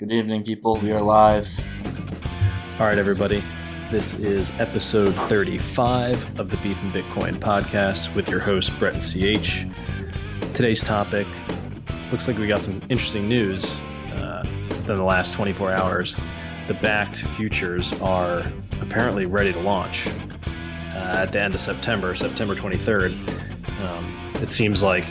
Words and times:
Good 0.00 0.12
evening, 0.12 0.44
people. 0.44 0.76
We 0.76 0.92
are 0.92 1.02
live. 1.02 1.46
All 2.80 2.86
right, 2.86 2.96
everybody. 2.96 3.42
This 3.90 4.14
is 4.14 4.50
episode 4.58 5.14
35 5.14 6.40
of 6.40 6.50
the 6.50 6.56
Beef 6.56 6.82
and 6.82 6.90
Bitcoin 6.90 7.34
podcast 7.34 8.14
with 8.14 8.30
your 8.30 8.40
host, 8.40 8.72
Brett 8.78 8.94
and 8.94 9.02
CH. 9.02 9.66
Today's 10.54 10.82
topic 10.82 11.26
looks 12.10 12.26
like 12.26 12.38
we 12.38 12.46
got 12.46 12.64
some 12.64 12.80
interesting 12.88 13.28
news 13.28 13.70
uh, 14.14 14.42
within 14.70 14.96
the 14.96 15.04
last 15.04 15.34
24 15.34 15.70
hours. 15.70 16.16
The 16.66 16.72
Bakkt 16.72 17.16
futures 17.36 17.92
are 18.00 18.42
apparently 18.80 19.26
ready 19.26 19.52
to 19.52 19.60
launch 19.60 20.06
uh, 20.94 21.24
at 21.24 21.32
the 21.32 21.42
end 21.42 21.54
of 21.54 21.60
September, 21.60 22.14
September 22.14 22.54
23rd. 22.54 23.12
Um, 23.82 24.32
it 24.42 24.50
seems 24.50 24.82
like 24.82 25.04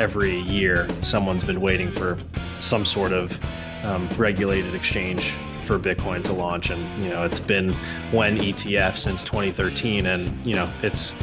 every 0.00 0.38
year 0.38 0.88
someone's 1.02 1.44
been 1.44 1.60
waiting 1.60 1.90
for 1.90 2.16
some 2.60 2.86
sort 2.86 3.12
of 3.12 3.38
um, 3.84 4.08
regulated 4.16 4.74
exchange 4.74 5.30
for 5.64 5.78
Bitcoin 5.78 6.24
to 6.24 6.32
launch, 6.32 6.70
and 6.70 7.02
you 7.02 7.10
know 7.10 7.24
it's 7.24 7.40
been 7.40 7.72
when 8.12 8.38
ETF 8.38 8.96
since 8.96 9.22
2013, 9.24 10.06
and 10.06 10.42
you 10.44 10.54
know 10.54 10.70
it's 10.82 11.14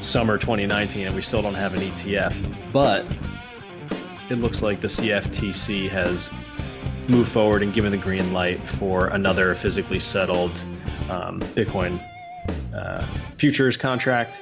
summer 0.00 0.38
2019, 0.38 1.06
and 1.06 1.14
we 1.16 1.22
still 1.22 1.42
don't 1.42 1.54
have 1.54 1.74
an 1.74 1.80
ETF. 1.80 2.72
But 2.72 3.06
it 4.30 4.36
looks 4.36 4.62
like 4.62 4.80
the 4.80 4.88
CFTC 4.88 5.88
has 5.88 6.30
moved 7.08 7.30
forward 7.30 7.62
and 7.62 7.72
given 7.72 7.92
the 7.92 7.98
green 7.98 8.32
light 8.32 8.60
for 8.62 9.08
another 9.08 9.54
physically 9.54 9.98
settled 9.98 10.52
um, 11.10 11.40
Bitcoin 11.40 12.02
uh, 12.74 13.04
futures 13.36 13.76
contract 13.76 14.40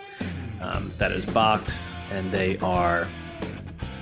um, 0.61 0.91
that 0.99 1.13
is 1.13 1.25
Bakkt, 1.25 1.75
and 2.13 2.31
they 2.31 2.59
are 2.59 3.07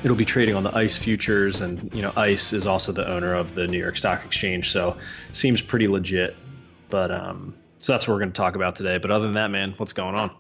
it'll 0.05 0.17
be 0.17 0.25
trading 0.25 0.55
on 0.55 0.63
the 0.63 0.75
ICE 0.75 0.97
futures, 0.97 1.61
and 1.61 1.95
you 1.95 2.03
know 2.03 2.13
ICE 2.17 2.53
is 2.53 2.67
also 2.67 2.93
the 2.93 3.09
owner 3.09 3.35
of 3.35 3.55
the 3.55 3.67
New 3.67 3.79
York 3.79 3.97
Stock 3.97 4.25
Exchange, 4.25 4.71
so 4.71 4.97
seems 5.33 5.61
pretty 5.61 5.89
legit. 5.89 6.37
But 6.91 7.11
um, 7.11 7.55
so 7.79 7.93
that's 7.93 8.07
what 8.07 8.15
we're 8.15 8.21
going 8.21 8.33
to 8.33 8.37
talk 8.37 8.57
about 8.57 8.77
today. 8.77 8.99
But 8.99 9.11
other 9.11 9.25
than 9.25 9.35
that, 9.35 9.51
man, 9.51 9.75
what's 9.77 9.93
going 9.93 10.15
on? 10.15 10.31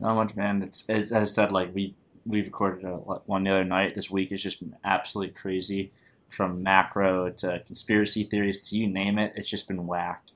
Not 0.00 0.16
much, 0.16 0.36
man. 0.36 0.62
It's, 0.62 0.88
it's 0.88 1.12
as 1.12 1.28
I 1.38 1.42
said, 1.42 1.52
like 1.52 1.74
we 1.74 1.94
we 2.24 2.42
recorded 2.42 2.84
a, 2.84 2.96
one 2.96 3.44
the 3.44 3.50
other 3.50 3.64
night. 3.64 3.94
This 3.94 4.10
week 4.10 4.30
has 4.30 4.42
just 4.42 4.60
been 4.60 4.76
absolutely 4.84 5.34
crazy, 5.34 5.92
from 6.26 6.62
macro 6.62 7.30
to 7.30 7.62
conspiracy 7.66 8.24
theories 8.24 8.68
to 8.70 8.76
you 8.76 8.88
name 8.88 9.18
it. 9.18 9.32
It's 9.36 9.50
just 9.50 9.68
been 9.68 9.86
whacked. 9.86 10.32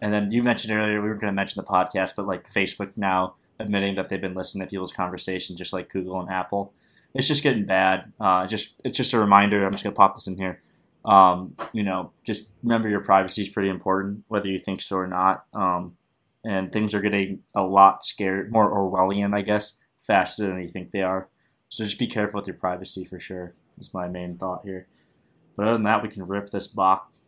And 0.00 0.12
then 0.12 0.30
you 0.30 0.44
mentioned 0.44 0.72
earlier 0.72 1.02
we 1.02 1.08
were 1.08 1.14
going 1.14 1.32
to 1.32 1.36
mention 1.36 1.60
the 1.60 1.68
podcast, 1.68 2.14
but 2.16 2.26
like 2.26 2.46
Facebook 2.46 2.96
now 2.96 3.34
admitting 3.58 3.96
that 3.96 4.08
they've 4.08 4.20
been 4.20 4.34
listening 4.34 4.64
to 4.64 4.70
people's 4.70 4.92
conversation, 4.92 5.56
just 5.56 5.72
like 5.72 5.90
Google 5.90 6.20
and 6.20 6.30
Apple 6.30 6.72
it's 7.14 7.28
just 7.28 7.42
getting 7.42 7.64
bad. 7.64 8.12
Uh, 8.20 8.46
just 8.46 8.80
it's 8.84 8.96
just 8.96 9.12
a 9.12 9.18
reminder. 9.18 9.64
I'm 9.64 9.72
just 9.72 9.84
gonna 9.84 9.94
pop 9.94 10.14
this 10.14 10.26
in 10.26 10.36
here. 10.36 10.60
Um, 11.04 11.56
you 11.72 11.82
know, 11.82 12.12
just 12.24 12.54
remember 12.62 12.88
your 12.88 13.02
privacy 13.02 13.42
is 13.42 13.48
pretty 13.48 13.68
important, 13.68 14.24
whether 14.28 14.48
you 14.48 14.58
think 14.58 14.82
so 14.82 14.96
or 14.96 15.06
not. 15.06 15.44
Um, 15.54 15.96
and 16.44 16.70
things 16.70 16.94
are 16.94 17.00
getting 17.00 17.40
a 17.54 17.62
lot 17.62 18.04
scared, 18.04 18.52
more 18.52 18.70
Orwellian, 18.70 19.34
I 19.34 19.42
guess, 19.42 19.82
faster 19.98 20.46
than 20.46 20.60
you 20.60 20.68
think 20.68 20.90
they 20.90 21.02
are. 21.02 21.28
So 21.68 21.84
just 21.84 21.98
be 21.98 22.06
careful 22.06 22.38
with 22.38 22.46
your 22.46 22.56
privacy 22.56 23.04
for 23.04 23.20
sure. 23.20 23.54
Is 23.76 23.94
my 23.94 24.08
main 24.08 24.36
thought 24.36 24.62
here. 24.64 24.88
But 25.56 25.66
other 25.66 25.74
than 25.74 25.84
that, 25.84 26.02
we 26.02 26.08
can 26.08 26.24
rip 26.24 26.50
this 26.50 26.68
box. 26.68 27.20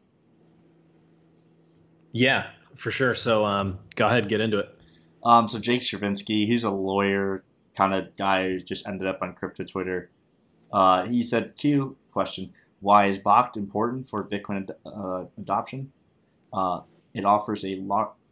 Yeah, 2.12 2.46
for 2.76 2.90
sure. 2.90 3.14
So 3.14 3.44
um, 3.44 3.78
go 3.94 4.06
ahead, 4.06 4.28
get 4.28 4.40
into 4.40 4.58
it. 4.58 4.76
Um, 5.22 5.48
so 5.48 5.58
Jake 5.58 5.82
Chervinsky, 5.82 6.46
he's 6.46 6.64
a 6.64 6.70
lawyer, 6.70 7.44
kind 7.76 7.94
of 7.94 8.16
guy 8.16 8.44
who 8.44 8.58
just 8.58 8.86
ended 8.86 9.06
up 9.06 9.20
on 9.22 9.34
crypto 9.34 9.64
Twitter. 9.64 10.10
Uh, 10.72 11.06
he 11.06 11.22
said, 11.22 11.56
Q 11.56 11.96
question, 12.12 12.52
why 12.80 13.06
is 13.06 13.18
Bakkt 13.18 13.56
important 13.56 14.06
for 14.06 14.24
Bitcoin 14.24 14.62
ad- 14.62 14.76
uh, 14.86 15.24
adoption? 15.38 15.92
Uh, 16.52 16.80
it 17.12 17.24
offers 17.24 17.64
a, 17.64 17.82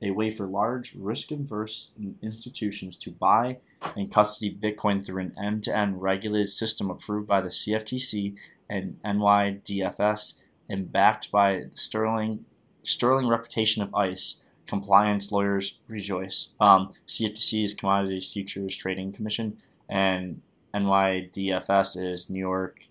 a 0.02 0.10
way 0.10 0.30
for 0.30 0.46
large, 0.46 0.94
risk 0.94 1.30
averse 1.30 1.92
institutions 2.22 2.96
to 2.98 3.10
buy 3.10 3.58
and 3.96 4.12
custody 4.12 4.56
Bitcoin 4.56 5.04
through 5.04 5.22
an 5.22 5.34
end 5.42 5.64
to 5.64 5.76
end 5.76 6.00
regulated 6.00 6.50
system 6.50 6.90
approved 6.90 7.26
by 7.26 7.40
the 7.40 7.48
CFTC 7.48 8.38
and 8.68 8.98
NYDFS 9.04 10.40
and 10.68 10.92
backed 10.92 11.32
by 11.32 11.64
sterling, 11.74 12.44
sterling 12.82 13.26
reputation 13.26 13.82
of 13.82 13.94
ICE 13.94 14.47
compliance 14.68 15.32
lawyers 15.32 15.80
rejoice. 15.88 16.54
Um, 16.60 16.90
CFTC 17.08 17.64
is 17.64 17.74
Commodities 17.74 18.32
Futures 18.32 18.76
Trading 18.76 19.12
Commission, 19.12 19.56
and 19.88 20.42
NYDFS 20.74 21.96
is 22.00 22.30
New 22.30 22.38
York. 22.38 22.84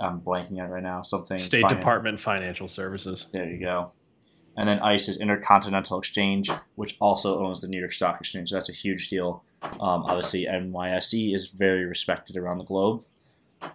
I'm 0.00 0.20
blanking 0.20 0.60
out 0.60 0.70
right 0.70 0.82
now. 0.82 1.02
Something 1.02 1.38
State. 1.38 1.68
Department 1.68 2.20
Financial 2.20 2.68
Services. 2.68 3.26
There 3.32 3.48
you 3.48 3.60
go. 3.60 3.90
And 4.56 4.68
then 4.68 4.78
ICE 4.78 5.08
is 5.08 5.20
Intercontinental 5.20 5.98
Exchange, 5.98 6.48
which 6.76 6.96
also 7.00 7.40
owns 7.40 7.60
the 7.60 7.68
New 7.68 7.78
York 7.78 7.92
Stock 7.92 8.20
Exchange. 8.20 8.50
So 8.50 8.56
that's 8.56 8.68
a 8.68 8.72
huge 8.72 9.08
deal. 9.08 9.42
Um, 9.62 10.04
obviously, 10.04 10.46
NYSE 10.46 11.34
is 11.34 11.50
very 11.50 11.84
respected 11.84 12.36
around 12.36 12.58
the 12.58 12.64
globe. 12.64 13.04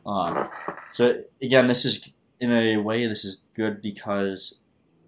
Um, 0.06 0.48
so 0.92 1.22
again, 1.42 1.68
this 1.68 1.84
is 1.84 2.14
in 2.40 2.52
a 2.52 2.78
way 2.78 3.06
this 3.06 3.26
is 3.26 3.44
good 3.56 3.82
because 3.82 4.62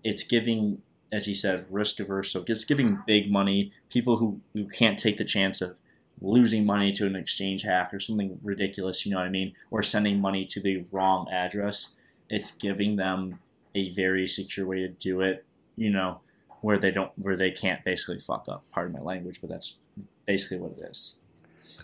it's 0.04 0.24
giving 0.24 0.82
as 1.12 1.26
he 1.26 1.34
said, 1.34 1.66
risk 1.70 2.00
averse. 2.00 2.32
So 2.32 2.44
it's 2.48 2.66
giving 2.66 3.00
big 3.06 3.32
money, 3.32 3.72
people 3.90 4.18
who, 4.18 4.42
who 4.54 4.66
can't 4.68 4.98
take 4.98 5.18
the 5.18 5.26
chance 5.26 5.62
of 5.62 5.80
losing 6.22 6.66
money 6.66 6.92
to 6.94 7.06
an 7.06 7.16
exchange 7.16 7.64
hack 7.64 7.94
or 7.94 8.00
something 8.00 8.40
ridiculous, 8.44 9.06
you 9.06 9.12
know 9.12 9.18
what 9.18 9.26
I 9.26 9.30
mean, 9.30 9.54
or 9.72 9.84
sending 9.84 10.22
money 10.22 10.46
to 10.46 10.62
the 10.62 10.86
wrong 10.92 11.28
address. 11.32 11.98
It's 12.30 12.52
giving 12.52 12.96
them 12.96 13.40
a 13.76 13.92
very 13.92 14.28
secure 14.28 14.66
way 14.66 14.80
to 14.80 14.88
do 14.88 15.22
it, 15.22 15.46
you 15.76 15.90
know, 15.90 16.22
where 16.62 16.78
they 16.78 16.92
don't 16.92 17.12
where 17.18 17.36
they 17.36 17.52
can't 17.52 17.84
basically 17.84 18.20
fuck 18.20 18.46
up. 18.48 18.64
Pardon 18.72 18.94
my 18.94 19.00
language, 19.00 19.42
but 19.42 19.50
that's 19.50 19.80
basically 20.26 20.60
what 20.60 20.78
it 20.78 20.90
is. 20.90 21.24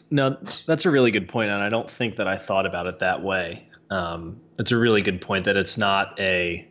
No, 0.09 0.37
that's 0.65 0.85
a 0.85 0.91
really 0.91 1.11
good 1.11 1.27
point, 1.27 1.49
and 1.49 1.61
I 1.61 1.69
don't 1.69 1.89
think 1.89 2.15
that 2.17 2.27
I 2.27 2.37
thought 2.37 2.65
about 2.65 2.85
it 2.85 2.99
that 2.99 3.23
way. 3.23 3.69
Um, 3.89 4.39
it's 4.59 4.71
a 4.71 4.77
really 4.77 5.01
good 5.01 5.21
point 5.21 5.45
that 5.45 5.55
it's 5.55 5.77
not 5.77 6.19
a, 6.19 6.67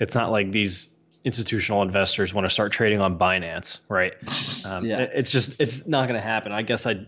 it's 0.00 0.14
not 0.14 0.30
like 0.30 0.50
these 0.52 0.88
institutional 1.28 1.82
investors 1.82 2.32
want 2.32 2.46
to 2.46 2.50
start 2.50 2.72
trading 2.72 3.02
on 3.02 3.18
Binance, 3.18 3.78
right? 3.88 4.14
Um, 4.70 4.84
yeah. 4.84 4.98
It's 4.98 5.30
just 5.30 5.58
it's 5.60 5.86
not 5.86 6.08
going 6.08 6.20
to 6.20 6.26
happen. 6.26 6.52
I 6.52 6.60
guess 6.62 6.84
I, 6.84 7.06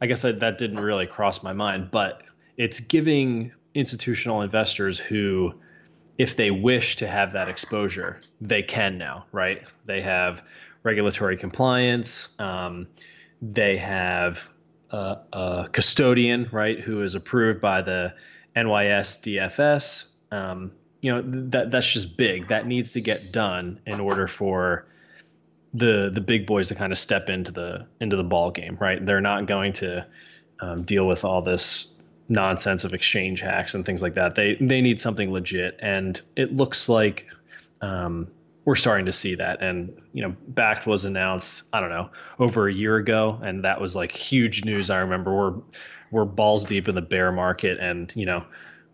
I 0.00 0.06
guess 0.06 0.24
I, 0.24 0.32
that 0.32 0.56
didn't 0.56 0.78
really 0.78 1.06
cross 1.06 1.42
my 1.42 1.52
mind, 1.52 1.90
but 1.90 2.22
it's 2.56 2.80
giving 2.80 3.52
institutional 3.74 4.40
investors 4.40 4.98
who, 4.98 5.52
if 6.16 6.36
they 6.36 6.50
wish 6.50 6.96
to 6.96 7.08
have 7.08 7.32
that 7.32 7.48
exposure, 7.48 8.20
they 8.40 8.62
can 8.62 8.96
now, 8.96 9.26
right? 9.32 9.62
They 9.84 10.00
have 10.00 10.42
regulatory 10.84 11.36
compliance. 11.36 12.28
Um, 12.38 12.86
they 13.42 13.76
have 13.76 14.48
a, 14.90 15.18
a, 15.32 15.68
custodian, 15.70 16.48
right, 16.52 16.80
who 16.80 17.02
is 17.02 17.14
approved 17.14 17.60
by 17.60 17.82
the 17.82 18.14
NYSDFS. 18.56 20.04
Um, 20.30 20.72
you 21.02 21.12
know 21.12 21.22
that 21.50 21.70
that's 21.70 21.92
just 21.92 22.16
big. 22.16 22.48
That 22.48 22.66
needs 22.66 22.92
to 22.92 23.00
get 23.00 23.32
done 23.32 23.80
in 23.86 24.00
order 24.00 24.28
for 24.28 24.86
the 25.74 26.10
the 26.14 26.20
big 26.20 26.46
boys 26.46 26.68
to 26.68 26.74
kind 26.74 26.92
of 26.92 26.98
step 26.98 27.28
into 27.28 27.50
the 27.50 27.86
into 28.00 28.16
the 28.16 28.24
ball 28.24 28.50
game, 28.50 28.78
right? 28.80 29.04
They're 29.04 29.20
not 29.20 29.46
going 29.46 29.72
to 29.74 30.06
um, 30.60 30.82
deal 30.84 31.06
with 31.06 31.24
all 31.24 31.42
this 31.42 31.92
nonsense 32.28 32.84
of 32.84 32.94
exchange 32.94 33.40
hacks 33.40 33.74
and 33.74 33.84
things 33.84 34.00
like 34.00 34.14
that. 34.14 34.36
They 34.36 34.56
they 34.60 34.80
need 34.80 35.00
something 35.00 35.32
legit, 35.32 35.76
and 35.80 36.20
it 36.36 36.54
looks 36.56 36.88
like 36.88 37.26
um, 37.80 38.28
we're 38.64 38.76
starting 38.76 39.06
to 39.06 39.12
see 39.12 39.34
that. 39.34 39.60
And 39.60 40.00
you 40.12 40.22
know, 40.22 40.36
Bakkt 40.54 40.86
was 40.86 41.04
announced 41.04 41.64
I 41.72 41.80
don't 41.80 41.90
know 41.90 42.10
over 42.38 42.68
a 42.68 42.72
year 42.72 42.96
ago, 42.96 43.40
and 43.42 43.64
that 43.64 43.80
was 43.80 43.96
like 43.96 44.12
huge 44.12 44.64
news. 44.64 44.88
I 44.88 45.00
remember 45.00 45.34
we're 45.34 45.54
we're 46.12 46.24
balls 46.26 46.64
deep 46.64 46.88
in 46.88 46.94
the 46.94 47.02
bear 47.02 47.32
market, 47.32 47.80
and 47.80 48.12
you 48.14 48.26
know 48.26 48.44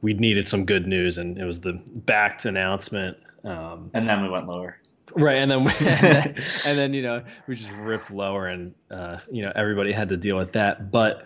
we 0.02 0.14
needed 0.14 0.46
some 0.46 0.64
good 0.64 0.86
news, 0.86 1.18
and 1.18 1.38
it 1.38 1.44
was 1.44 1.60
the 1.60 1.72
Bakkt 1.72 2.44
announcement. 2.44 3.16
Um, 3.44 3.90
and 3.94 4.06
then 4.06 4.22
we 4.22 4.28
went 4.28 4.46
lower. 4.46 4.78
Right, 5.14 5.36
and 5.36 5.50
then, 5.50 5.64
we, 5.64 5.70
and 5.80 5.80
then, 6.00 6.26
and 6.66 6.78
then 6.78 6.92
you 6.92 7.02
know 7.02 7.22
we 7.46 7.56
just 7.56 7.70
ripped 7.72 8.10
lower, 8.10 8.46
and 8.46 8.74
uh, 8.90 9.18
you 9.30 9.42
know 9.42 9.52
everybody 9.54 9.92
had 9.92 10.08
to 10.10 10.16
deal 10.16 10.36
with 10.36 10.52
that. 10.52 10.90
But 10.90 11.24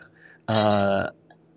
uh, 0.49 1.11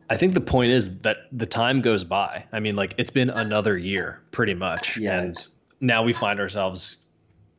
I 0.10 0.18
think 0.18 0.34
the 0.34 0.42
point 0.42 0.70
is 0.70 0.98
that 1.00 1.18
the 1.32 1.46
time 1.46 1.82
goes 1.82 2.04
by. 2.04 2.46
I 2.52 2.60
mean, 2.60 2.76
like 2.76 2.96
it's 2.98 3.12
been 3.12 3.30
another 3.30 3.78
year, 3.78 4.22
pretty 4.32 4.54
much, 4.54 4.98
yeah, 4.98 5.22
and 5.22 5.34
now 5.80 6.04
we 6.04 6.14
find 6.14 6.40
ourselves 6.40 6.98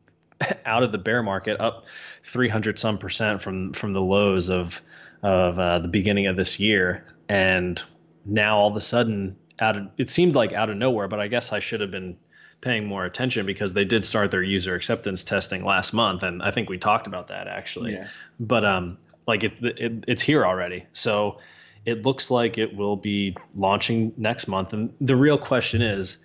out 0.67 0.83
of 0.83 0.93
the 0.93 0.99
bear 0.99 1.23
market, 1.23 1.61
up 1.61 1.87
300 2.25 2.79
some 2.79 2.99
percent 2.99 3.43
from 3.43 3.73
from 3.73 3.93
the 3.93 4.03
lows 4.03 4.49
of 4.51 4.83
of 5.23 5.59
uh, 5.59 5.79
the 5.79 5.89
beginning 5.89 6.27
of 6.27 6.37
this 6.37 6.59
year, 6.59 7.05
and 7.29 7.83
now 8.25 8.59
all 8.59 8.69
of 8.69 8.77
a 8.77 8.81
sudden 8.81 9.37
out 9.59 9.77
of 9.77 9.89
it 9.97 10.11
seemed 10.11 10.35
like 10.35 10.53
out 10.53 10.71
of 10.71 10.77
nowhere, 10.77 11.09
but 11.09 11.21
I 11.21 11.29
guess 11.29 11.53
I 11.53 11.61
should 11.61 11.81
have 11.81 11.91
been 11.91 12.17
paying 12.61 12.87
more 12.87 13.05
attention 13.05 13.47
because 13.47 13.73
they 13.73 13.85
did 13.85 14.05
start 14.05 14.31
their 14.31 14.43
user 14.43 14.75
acceptance 14.75 15.25
testing 15.25 15.65
last 15.65 15.93
month, 15.93 16.23
and 16.23 16.43
I 16.43 16.51
think 16.51 16.69
we 16.69 16.79
talked 16.79 17.07
about 17.07 17.29
that 17.29 17.49
actually. 17.49 17.95
Yeah. 17.95 18.09
But 18.41 18.65
um, 18.65 18.99
like 19.27 19.45
it, 19.45 19.53
it 19.61 20.05
it's 20.07 20.23
here 20.23 20.45
already, 20.45 20.87
so 20.93 21.39
it 21.85 22.05
looks 22.05 22.31
like 22.31 22.59
it 22.59 22.75
will 22.77 22.97
be 22.97 23.37
launching 23.55 24.13
next 24.17 24.49
month. 24.49 24.73
And 24.73 24.93
the 25.01 25.17
real 25.17 25.39
question 25.39 25.83
is, 25.83 26.19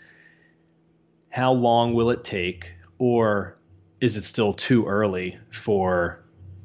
how 1.30 1.54
long 1.54 1.94
will 1.94 2.10
it 2.10 2.24
take, 2.24 2.74
or 2.98 3.58
is 4.02 4.18
it 4.18 4.26
still 4.26 4.54
too 4.54 4.86
early 4.88 5.38
for 5.52 6.24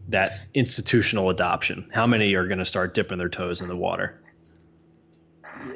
that 0.08 0.32
institutional 0.54 1.30
adoption? 1.30 1.90
How 1.92 2.06
many 2.06 2.34
are 2.34 2.46
going 2.46 2.58
to 2.58 2.64
start 2.64 2.94
dipping 2.94 3.18
their 3.18 3.28
toes 3.28 3.60
in 3.60 3.68
the 3.68 3.76
water? 3.76 4.20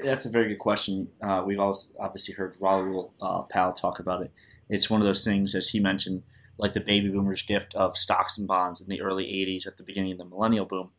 That's 0.03 0.27
a 0.27 0.31
very 0.31 0.49
good 0.49 0.59
question. 0.59 1.09
Uh, 1.23 1.43
we've 1.45 1.59
also 1.59 1.95
obviously 1.99 2.35
heard 2.35 2.57
Raoul 2.61 3.13
uh, 3.21 3.43
Pal 3.43 3.73
talk 3.73 3.99
about 3.99 4.23
it. 4.23 4.33
It's 4.69 4.91
one 4.91 5.01
of 5.01 5.07
those 5.07 5.25
things, 5.25 5.55
as 5.55 5.69
he 5.69 5.81
mentioned, 5.81 6.23
like 6.59 6.73
the 6.73 6.81
baby 6.81 7.09
boomers' 7.09 7.43
gift 7.43 7.75
of 7.75 7.97
stocks 7.97 8.39
and 8.39 8.47
bonds 8.47 8.81
in 8.81 8.89
the 8.89 9.01
early 9.01 9.27
80s 9.27 9.67
at 9.67 9.77
the 9.77 9.83
beginning 9.83 10.13
of 10.13 10.19
the 10.19 10.25
millennial 10.25 10.65
boom. 10.65 10.93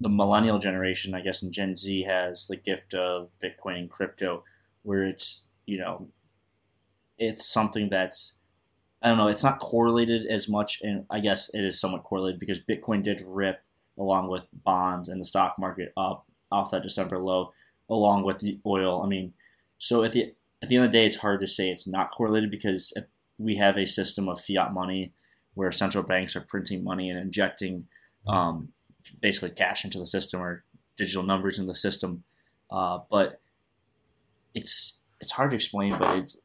The 0.00 0.08
millennial 0.08 0.58
generation, 0.58 1.14
I 1.14 1.20
guess, 1.20 1.42
in 1.42 1.52
Gen 1.52 1.76
Z 1.76 2.02
has 2.02 2.46
the 2.46 2.56
gift 2.56 2.94
of 2.94 3.30
Bitcoin 3.42 3.78
and 3.78 3.90
crypto, 3.90 4.44
where 4.82 5.04
it's, 5.04 5.44
you 5.66 5.78
know, 5.78 6.08
it's 7.18 7.46
something 7.46 7.88
that's 7.88 8.40
I 9.04 9.08
don't 9.08 9.18
know, 9.18 9.28
it's 9.28 9.44
not 9.44 9.58
correlated 9.58 10.26
as 10.28 10.48
much, 10.48 10.80
and 10.82 11.04
I 11.10 11.20
guess 11.20 11.52
it 11.52 11.62
is 11.62 11.78
somewhat 11.78 12.04
correlated 12.04 12.40
because 12.40 12.58
Bitcoin 12.58 13.02
did 13.02 13.22
rip 13.26 13.60
along 13.98 14.28
with 14.28 14.44
bonds 14.50 15.08
and 15.08 15.20
the 15.20 15.26
stock 15.26 15.56
market 15.58 15.92
up 15.94 16.26
off 16.50 16.70
that 16.70 16.82
December 16.82 17.18
low, 17.18 17.52
along 17.88 18.24
with 18.24 18.38
the 18.38 18.58
oil. 18.66 19.02
I 19.02 19.06
mean, 19.06 19.34
so 19.78 20.04
at 20.04 20.12
the 20.12 20.34
at 20.62 20.68
the 20.68 20.76
end 20.76 20.86
of 20.86 20.92
the 20.92 20.98
day, 20.98 21.06
it's 21.06 21.16
hard 21.16 21.40
to 21.40 21.46
say 21.46 21.70
it's 21.70 21.86
not 21.86 22.10
correlated 22.10 22.50
because 22.50 22.92
we 23.38 23.56
have 23.56 23.76
a 23.76 23.86
system 23.86 24.28
of 24.28 24.40
fiat 24.40 24.72
money 24.72 25.12
where 25.54 25.70
central 25.70 26.02
banks 26.02 26.34
are 26.34 26.40
printing 26.40 26.82
money 26.82 27.10
and 27.10 27.18
injecting 27.18 27.86
um, 28.26 28.70
basically 29.20 29.50
cash 29.50 29.84
into 29.84 29.98
the 29.98 30.06
system 30.06 30.40
or 30.40 30.64
digital 30.96 31.22
numbers 31.22 31.58
in 31.58 31.66
the 31.66 31.74
system. 31.74 32.24
Uh, 32.70 33.00
but 33.10 33.40
it's 34.54 35.00
it's 35.20 35.32
hard 35.32 35.50
to 35.50 35.56
explain, 35.56 35.96
but 35.98 36.18
it's 36.18 36.40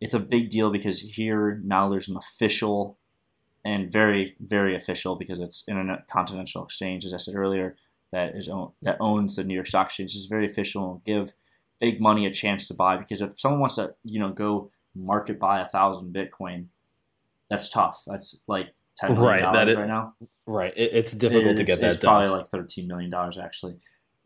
it's 0.00 0.14
a 0.14 0.20
big 0.20 0.50
deal 0.50 0.70
because 0.70 1.00
here 1.00 1.60
now 1.64 1.88
there's 1.88 2.08
an 2.08 2.16
official 2.16 2.98
and 3.64 3.90
very 3.90 4.36
very 4.40 4.74
official 4.74 5.16
because 5.16 5.40
it's 5.40 5.68
Intercontinental 5.68 6.64
Exchange 6.64 7.04
as 7.04 7.14
I 7.14 7.18
said 7.18 7.34
earlier 7.34 7.76
that 8.12 8.36
is 8.36 8.48
own, 8.48 8.72
that 8.82 8.96
owns 9.00 9.36
the 9.36 9.44
New 9.44 9.54
York 9.54 9.66
Stock 9.66 9.86
Exchange 9.86 10.14
is 10.14 10.26
very 10.26 10.46
official 10.46 10.92
and 10.92 11.04
give 11.04 11.32
big 11.80 12.00
money 12.00 12.26
a 12.26 12.30
chance 12.30 12.68
to 12.68 12.74
buy 12.74 12.96
because 12.96 13.20
if 13.20 13.38
someone 13.38 13.60
wants 13.60 13.76
to 13.76 13.94
you 14.04 14.18
know 14.18 14.30
go 14.30 14.70
market 14.94 15.38
buy 15.38 15.60
a 15.60 15.68
thousand 15.68 16.14
Bitcoin, 16.14 16.66
that's 17.50 17.70
tough. 17.70 18.02
That's 18.06 18.42
like 18.46 18.74
ten 18.98 19.12
million 19.12 19.44
right, 19.44 19.52
dollars 19.52 19.76
right 19.76 19.88
now. 19.88 20.14
Right, 20.46 20.72
it, 20.76 20.90
it's 20.92 21.12
difficult 21.12 21.52
it, 21.52 21.56
to 21.56 21.64
get 21.64 21.80
that 21.80 21.90
it's 21.90 22.00
done. 22.00 22.20
Probably 22.20 22.38
like 22.38 22.46
thirteen 22.46 22.88
million 22.88 23.10
dollars 23.10 23.38
actually. 23.38 23.76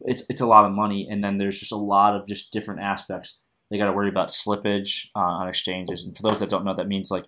It's 0.00 0.22
it's 0.30 0.40
a 0.40 0.46
lot 0.46 0.64
of 0.64 0.72
money, 0.72 1.08
and 1.10 1.22
then 1.22 1.36
there's 1.36 1.58
just 1.58 1.72
a 1.72 1.76
lot 1.76 2.14
of 2.14 2.26
just 2.26 2.52
different 2.52 2.80
aspects 2.80 3.42
they 3.70 3.78
got 3.78 3.86
to 3.86 3.92
worry 3.92 4.08
about 4.08 4.28
slippage 4.28 5.08
uh, 5.14 5.20
on 5.20 5.48
exchanges. 5.48 6.04
And 6.04 6.16
for 6.16 6.22
those 6.22 6.40
that 6.40 6.48
don't 6.48 6.64
know, 6.64 6.74
that 6.74 6.88
means 6.88 7.10
like 7.10 7.24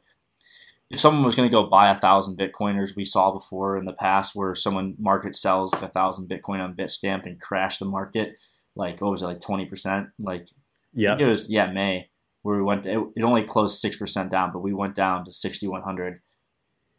if 0.92 1.00
someone 1.00 1.24
was 1.24 1.34
going 1.34 1.48
to 1.48 1.52
go 1.52 1.64
buy 1.64 1.90
a 1.90 1.96
thousand 1.96 2.38
Bitcoiners, 2.38 2.94
we 2.94 3.06
saw 3.06 3.32
before 3.32 3.78
in 3.78 3.86
the 3.86 3.94
past 3.94 4.36
where 4.36 4.54
someone 4.54 4.94
market 4.98 5.34
sells 5.34 5.72
a 5.82 5.88
thousand 5.88 6.28
Bitcoin 6.28 6.60
on 6.60 6.74
Bitstamp 6.74 7.24
and 7.24 7.40
crash 7.40 7.78
the 7.78 7.86
market, 7.86 8.38
like 8.76 9.00
what 9.00 9.10
was 9.10 9.22
it, 9.22 9.26
like 9.26 9.40
twenty 9.40 9.64
percent? 9.64 10.08
Like 10.18 10.46
yeah, 10.92 11.16
it 11.18 11.24
was 11.24 11.50
yeah 11.50 11.72
May 11.72 12.10
where 12.42 12.58
we 12.58 12.62
went. 12.62 12.84
To, 12.84 13.10
it, 13.16 13.22
only 13.22 13.42
closed 13.42 13.80
six 13.80 13.96
percent 13.96 14.30
down, 14.30 14.50
but 14.52 14.60
we 14.60 14.74
went 14.74 14.94
down 14.94 15.24
to 15.24 15.32
sixty 15.32 15.66
one 15.66 15.82
hundred 15.82 16.20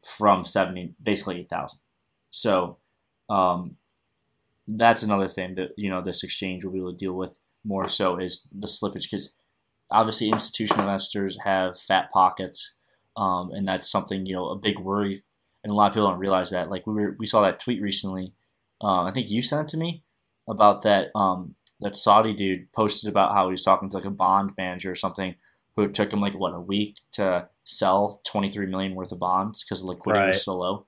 from 0.03 0.43
seventy, 0.43 0.95
basically 1.01 1.41
eight 1.41 1.49
thousand. 1.49 1.79
So 2.31 2.77
um, 3.29 3.77
that's 4.67 5.03
another 5.03 5.27
thing 5.27 5.53
that 5.55 5.69
you 5.77 5.91
know 5.91 6.01
this 6.01 6.23
exchange 6.23 6.65
will 6.65 6.71
be 6.71 6.79
able 6.79 6.93
to 6.93 6.97
deal 6.97 7.13
with 7.13 7.37
more 7.63 7.87
so 7.87 8.17
is 8.17 8.49
the 8.51 8.67
slippage 8.67 9.03
because 9.03 9.37
obviously 9.91 10.29
institutional 10.29 10.85
investors 10.85 11.37
have 11.45 11.79
fat 11.79 12.11
pockets, 12.11 12.79
um, 13.17 13.51
and 13.51 13.67
that's 13.67 13.91
something 13.91 14.25
you 14.25 14.33
know 14.33 14.49
a 14.49 14.55
big 14.55 14.79
worry, 14.79 15.23
and 15.63 15.71
a 15.71 15.75
lot 15.75 15.87
of 15.87 15.93
people 15.93 16.09
don't 16.09 16.19
realize 16.19 16.51
that. 16.51 16.69
Like 16.69 16.87
we 16.87 16.93
were, 16.93 17.15
we 17.19 17.25
saw 17.25 17.41
that 17.41 17.59
tweet 17.59 17.81
recently. 17.81 18.33
Um, 18.81 19.05
I 19.05 19.11
think 19.11 19.29
you 19.29 19.41
sent 19.41 19.69
it 19.69 19.71
to 19.71 19.77
me 19.77 20.03
about 20.49 20.81
that 20.83 21.09
um, 21.15 21.55
that 21.79 21.95
Saudi 21.95 22.33
dude 22.33 22.71
posted 22.73 23.09
about 23.09 23.33
how 23.33 23.45
he 23.45 23.51
was 23.51 23.63
talking 23.63 23.89
to 23.89 23.97
like 23.97 24.05
a 24.05 24.11
bond 24.11 24.51
manager 24.57 24.91
or 24.91 24.95
something 24.95 25.35
who 25.75 25.89
took 25.89 26.13
him 26.13 26.21
like 26.21 26.35
what 26.35 26.53
a 26.53 26.59
week 26.59 26.97
to 27.13 27.47
sell 27.63 28.21
23 28.27 28.67
million 28.67 28.93
worth 28.93 29.11
of 29.11 29.19
bonds 29.19 29.63
because 29.63 29.83
liquidity 29.83 30.21
right. 30.21 30.27
was 30.27 30.43
so 30.43 30.55
low. 30.55 30.85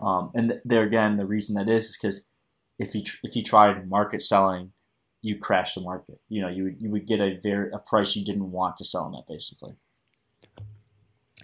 Um, 0.00 0.30
and 0.34 0.60
there 0.64 0.82
again, 0.82 1.16
the 1.16 1.26
reason 1.26 1.54
that 1.56 1.68
is 1.68 1.86
is 1.86 1.98
because 2.00 2.24
if 2.78 2.92
he 2.92 3.02
tr- 3.02 3.18
if 3.22 3.34
he 3.34 3.42
tried 3.42 3.88
market 3.88 4.22
selling 4.22 4.72
you 5.26 5.36
crash 5.36 5.74
the 5.74 5.80
market. 5.80 6.20
You 6.28 6.42
know, 6.42 6.48
you 6.48 6.64
would 6.64 6.80
you 6.80 6.90
would 6.90 7.06
get 7.06 7.20
a 7.20 7.38
very 7.42 7.70
a 7.72 7.78
price 7.78 8.14
you 8.14 8.24
didn't 8.24 8.50
want 8.52 8.76
to 8.76 8.84
sell 8.84 9.04
on 9.04 9.12
that 9.12 9.24
basically. 9.28 9.72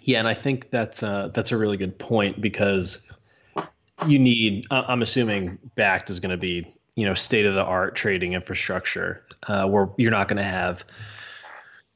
Yeah, 0.05 0.19
and 0.19 0.29
I 0.29 0.35
think 0.35 0.71
that's 0.71 1.01
that's 1.01 1.53
a 1.53 1.57
really 1.57 1.77
good 1.77 1.99
point 1.99 2.41
because 2.41 3.01
you 4.07 4.19
need. 4.19 4.67
I'm 4.71 5.03
assuming 5.03 5.59
Bakkt 5.77 6.11
is 6.11 6.21
going 6.21 6.31
to 6.31 6.37
be 6.37 6.67
you 6.97 7.07
know 7.07 7.15
state 7.15 7.47
of 7.47 7.55
the 7.55 7.65
art 7.65 7.95
trading 7.95 8.33
infrastructure 8.35 9.25
uh, 9.45 9.69
where 9.69 9.89
you're 9.97 10.11
not 10.11 10.29
going 10.29 10.39
to 10.39 10.43
have 10.43 10.85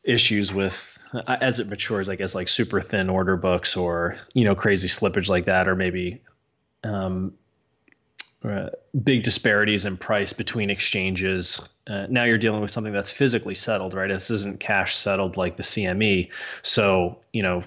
issues 0.04 0.52
with 0.54 0.98
uh, 1.12 1.36
as 1.40 1.58
it 1.58 1.68
matures. 1.68 2.08
I 2.08 2.16
guess 2.16 2.34
like 2.34 2.48
super 2.48 2.80
thin 2.80 3.10
order 3.10 3.36
books 3.36 3.76
or 3.76 4.16
you 4.34 4.44
know 4.44 4.54
crazy 4.54 4.88
slippage 4.88 5.28
like 5.28 5.44
that, 5.46 5.68
or 5.68 5.74
maybe 5.74 6.22
um, 6.84 7.34
uh, 8.44 8.70
big 9.02 9.22
disparities 9.22 9.84
in 9.84 9.96
price 9.96 10.32
between 10.32 10.70
exchanges. 10.70 11.60
Uh, 11.88 12.06
now 12.08 12.24
you're 12.24 12.38
dealing 12.38 12.60
with 12.60 12.70
something 12.70 12.92
that's 12.92 13.10
physically 13.10 13.54
settled, 13.54 13.94
right? 13.94 14.08
This 14.08 14.30
isn't 14.30 14.60
cash 14.60 14.94
settled 14.94 15.36
like 15.36 15.56
the 15.56 15.62
CME. 15.62 16.30
So, 16.62 17.18
you 17.32 17.42
know, 17.42 17.64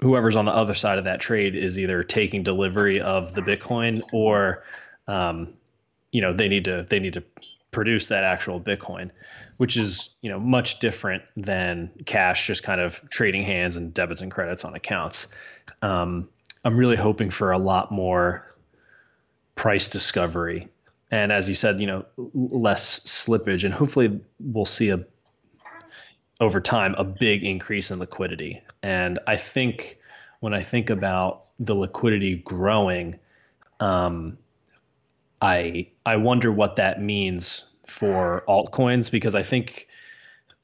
whoever's 0.00 0.36
on 0.36 0.44
the 0.44 0.54
other 0.54 0.74
side 0.74 0.98
of 0.98 1.04
that 1.04 1.20
trade 1.20 1.54
is 1.54 1.78
either 1.78 2.02
taking 2.02 2.42
delivery 2.42 3.00
of 3.00 3.34
the 3.34 3.40
Bitcoin 3.40 4.02
or, 4.12 4.62
um, 5.06 5.52
you 6.12 6.20
know, 6.20 6.32
they 6.32 6.48
need 6.48 6.64
to 6.64 6.86
they 6.88 7.00
need 7.00 7.14
to 7.14 7.22
produce 7.70 8.08
that 8.08 8.24
actual 8.24 8.60
Bitcoin, 8.60 9.10
which 9.58 9.76
is 9.76 10.10
you 10.22 10.30
know 10.30 10.38
much 10.38 10.78
different 10.78 11.22
than 11.36 11.90
cash 12.06 12.46
just 12.46 12.62
kind 12.62 12.80
of 12.80 13.00
trading 13.10 13.42
hands 13.42 13.76
and 13.76 13.92
debits 13.92 14.20
and 14.20 14.30
credits 14.30 14.64
on 14.64 14.74
accounts. 14.74 15.26
Um, 15.82 16.28
I'm 16.64 16.76
really 16.76 16.96
hoping 16.96 17.30
for 17.30 17.52
a 17.52 17.58
lot 17.58 17.90
more 17.90 18.54
price 19.54 19.88
discovery 19.88 20.68
and 21.10 21.32
as 21.32 21.48
you 21.48 21.54
said 21.54 21.80
you 21.80 21.86
know 21.86 22.04
less 22.32 23.00
slippage 23.00 23.64
and 23.64 23.74
hopefully 23.74 24.20
we'll 24.38 24.64
see 24.64 24.90
a 24.90 25.04
over 26.40 26.60
time 26.60 26.94
a 26.98 27.04
big 27.04 27.44
increase 27.44 27.90
in 27.90 27.98
liquidity 27.98 28.62
and 28.82 29.18
i 29.26 29.36
think 29.36 29.98
when 30.40 30.54
i 30.54 30.62
think 30.62 30.90
about 30.90 31.46
the 31.58 31.74
liquidity 31.74 32.36
growing 32.36 33.18
um, 33.80 34.36
i 35.42 35.86
i 36.06 36.16
wonder 36.16 36.52
what 36.52 36.76
that 36.76 37.00
means 37.00 37.64
for 37.86 38.44
altcoins 38.48 39.10
because 39.10 39.34
i 39.34 39.42
think 39.42 39.88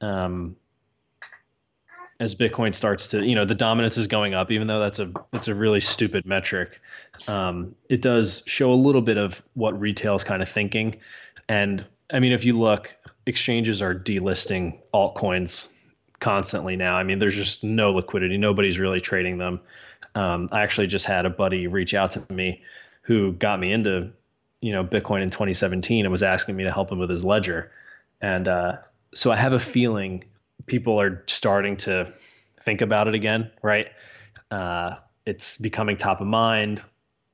um, 0.01 0.57
as 2.21 2.35
Bitcoin 2.35 2.75
starts 2.75 3.09
to, 3.09 3.27
you 3.27 3.35
know, 3.35 3.45
the 3.45 3.55
dominance 3.55 3.97
is 3.99 4.07
going 4.07 4.35
up, 4.35 4.51
even 4.51 4.67
though 4.67 4.81
that's 4.81 4.99
a 4.99 5.13
that's 5.33 5.49
a 5.49 5.55
really 5.55 5.81
stupid 5.81 6.25
metric. 6.25 6.81
Um, 7.29 7.75
it 7.89 8.03
does 8.03 8.43
show 8.47 8.73
a 8.73 8.75
little 8.77 9.03
bit 9.03 9.17
of 9.17 9.43
what 9.55 9.79
retail 9.79 10.15
is 10.15 10.25
kind 10.25 10.43
of 10.43 10.49
thinking. 10.49 10.97
And 11.49 11.85
I 12.13 12.21
mean, 12.21 12.33
if 12.33 12.45
you 12.45 12.59
look, 12.59 12.97
exchanges 13.27 13.81
are 13.83 13.95
delisting 13.95 14.79
altcoins 14.93 15.73
constantly 16.21 16.77
now. 16.77 16.97
I 16.97 17.03
mean, 17.03 17.19
there's 17.19 17.37
just 17.37 17.65
no 17.65 17.93
liquidity. 17.93 18.37
Nobody's 18.37 18.79
really 18.79 19.01
trading 19.01 19.39
them. 19.39 19.61
Um, 20.15 20.49
I 20.53 20.63
actually 20.63 20.87
just 20.87 21.07
had 21.07 21.27
a 21.27 21.31
buddy 21.31 21.67
reach 21.67 21.95
out 21.95 22.13
to 22.13 22.25
me 22.33 22.63
who 23.03 23.33
got 23.33 23.61
me 23.61 23.73
into, 23.73 24.11
you 24.61 24.73
know, 24.73 24.85
Bitcoin 24.85 25.23
in 25.23 25.31
2017 25.31 26.05
and 26.05 26.13
was 26.13 26.23
asking 26.23 26.57
me 26.57 26.65
to 26.65 26.73
help 26.73 26.91
him 26.91 26.99
with 26.99 27.11
his 27.11 27.25
ledger. 27.25 27.71
And 28.21 28.49
uh, 28.49 28.77
so 29.13 29.33
I 29.33 29.37
have 29.37 29.53
a 29.53 29.59
feeling 29.59 30.25
people 30.67 31.01
are 31.01 31.23
starting 31.27 31.77
to 31.79 32.13
think 32.61 32.81
about 32.81 33.09
it 33.09 33.15
again, 33.15 33.51
right? 33.63 33.89
Uh, 34.51 34.97
it's 35.27 35.59
becoming 35.59 35.97
top 35.97 36.21
of 36.21 36.27
mind. 36.27 36.83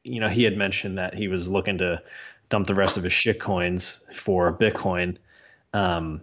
You 0.04 0.20
know, 0.20 0.28
he 0.28 0.42
had 0.42 0.56
mentioned 0.56 0.98
that 0.98 1.14
he 1.14 1.28
was 1.28 1.48
looking 1.48 1.78
to 1.78 2.02
dump 2.48 2.66
the 2.66 2.74
rest 2.74 2.96
of 2.96 3.04
his 3.04 3.12
shit 3.12 3.38
coins 3.38 4.00
for 4.12 4.56
Bitcoin. 4.56 5.16
Um, 5.72 6.22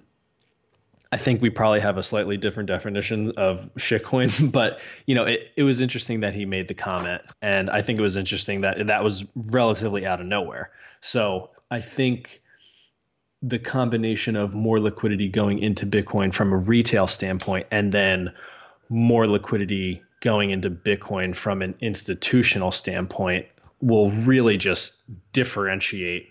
I 1.11 1.17
think 1.17 1.41
we 1.41 1.49
probably 1.49 1.79
have 1.79 1.97
a 1.97 2.03
slightly 2.03 2.35
different 2.35 2.67
definition 2.67 3.31
of 3.37 3.69
shitcoin, 3.75 4.51
but 4.51 4.79
you 5.05 5.15
know, 5.15 5.23
it, 5.25 5.51
it 5.55 5.63
was 5.63 5.79
interesting 5.81 6.21
that 6.21 6.35
he 6.35 6.45
made 6.45 6.67
the 6.67 6.73
comment, 6.73 7.21
and 7.41 7.69
I 7.69 7.81
think 7.81 7.99
it 7.99 8.01
was 8.01 8.17
interesting 8.17 8.61
that 8.61 8.87
that 8.87 9.03
was 9.03 9.25
relatively 9.35 10.05
out 10.05 10.19
of 10.19 10.27
nowhere. 10.27 10.71
So 11.01 11.51
I 11.71 11.81
think 11.81 12.41
the 13.41 13.59
combination 13.59 14.35
of 14.35 14.53
more 14.53 14.79
liquidity 14.79 15.29
going 15.29 15.59
into 15.59 15.85
Bitcoin 15.85 16.33
from 16.33 16.51
a 16.53 16.57
retail 16.57 17.07
standpoint 17.07 17.67
and 17.71 17.91
then 17.91 18.33
more 18.89 19.27
liquidity 19.27 20.01
going 20.21 20.49
into 20.49 20.69
Bitcoin 20.69 21.35
from 21.35 21.61
an 21.61 21.75
institutional 21.79 22.71
standpoint 22.71 23.45
will 23.79 24.09
really 24.09 24.57
just 24.57 24.95
differentiate 25.33 26.29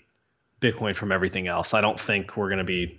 Bitcoin 0.61 0.97
from 0.97 1.13
everything 1.13 1.47
else. 1.47 1.75
I 1.75 1.81
don't 1.81 2.01
think 2.01 2.37
we're 2.37 2.49
going 2.49 2.59
to 2.59 2.65
be, 2.65 2.99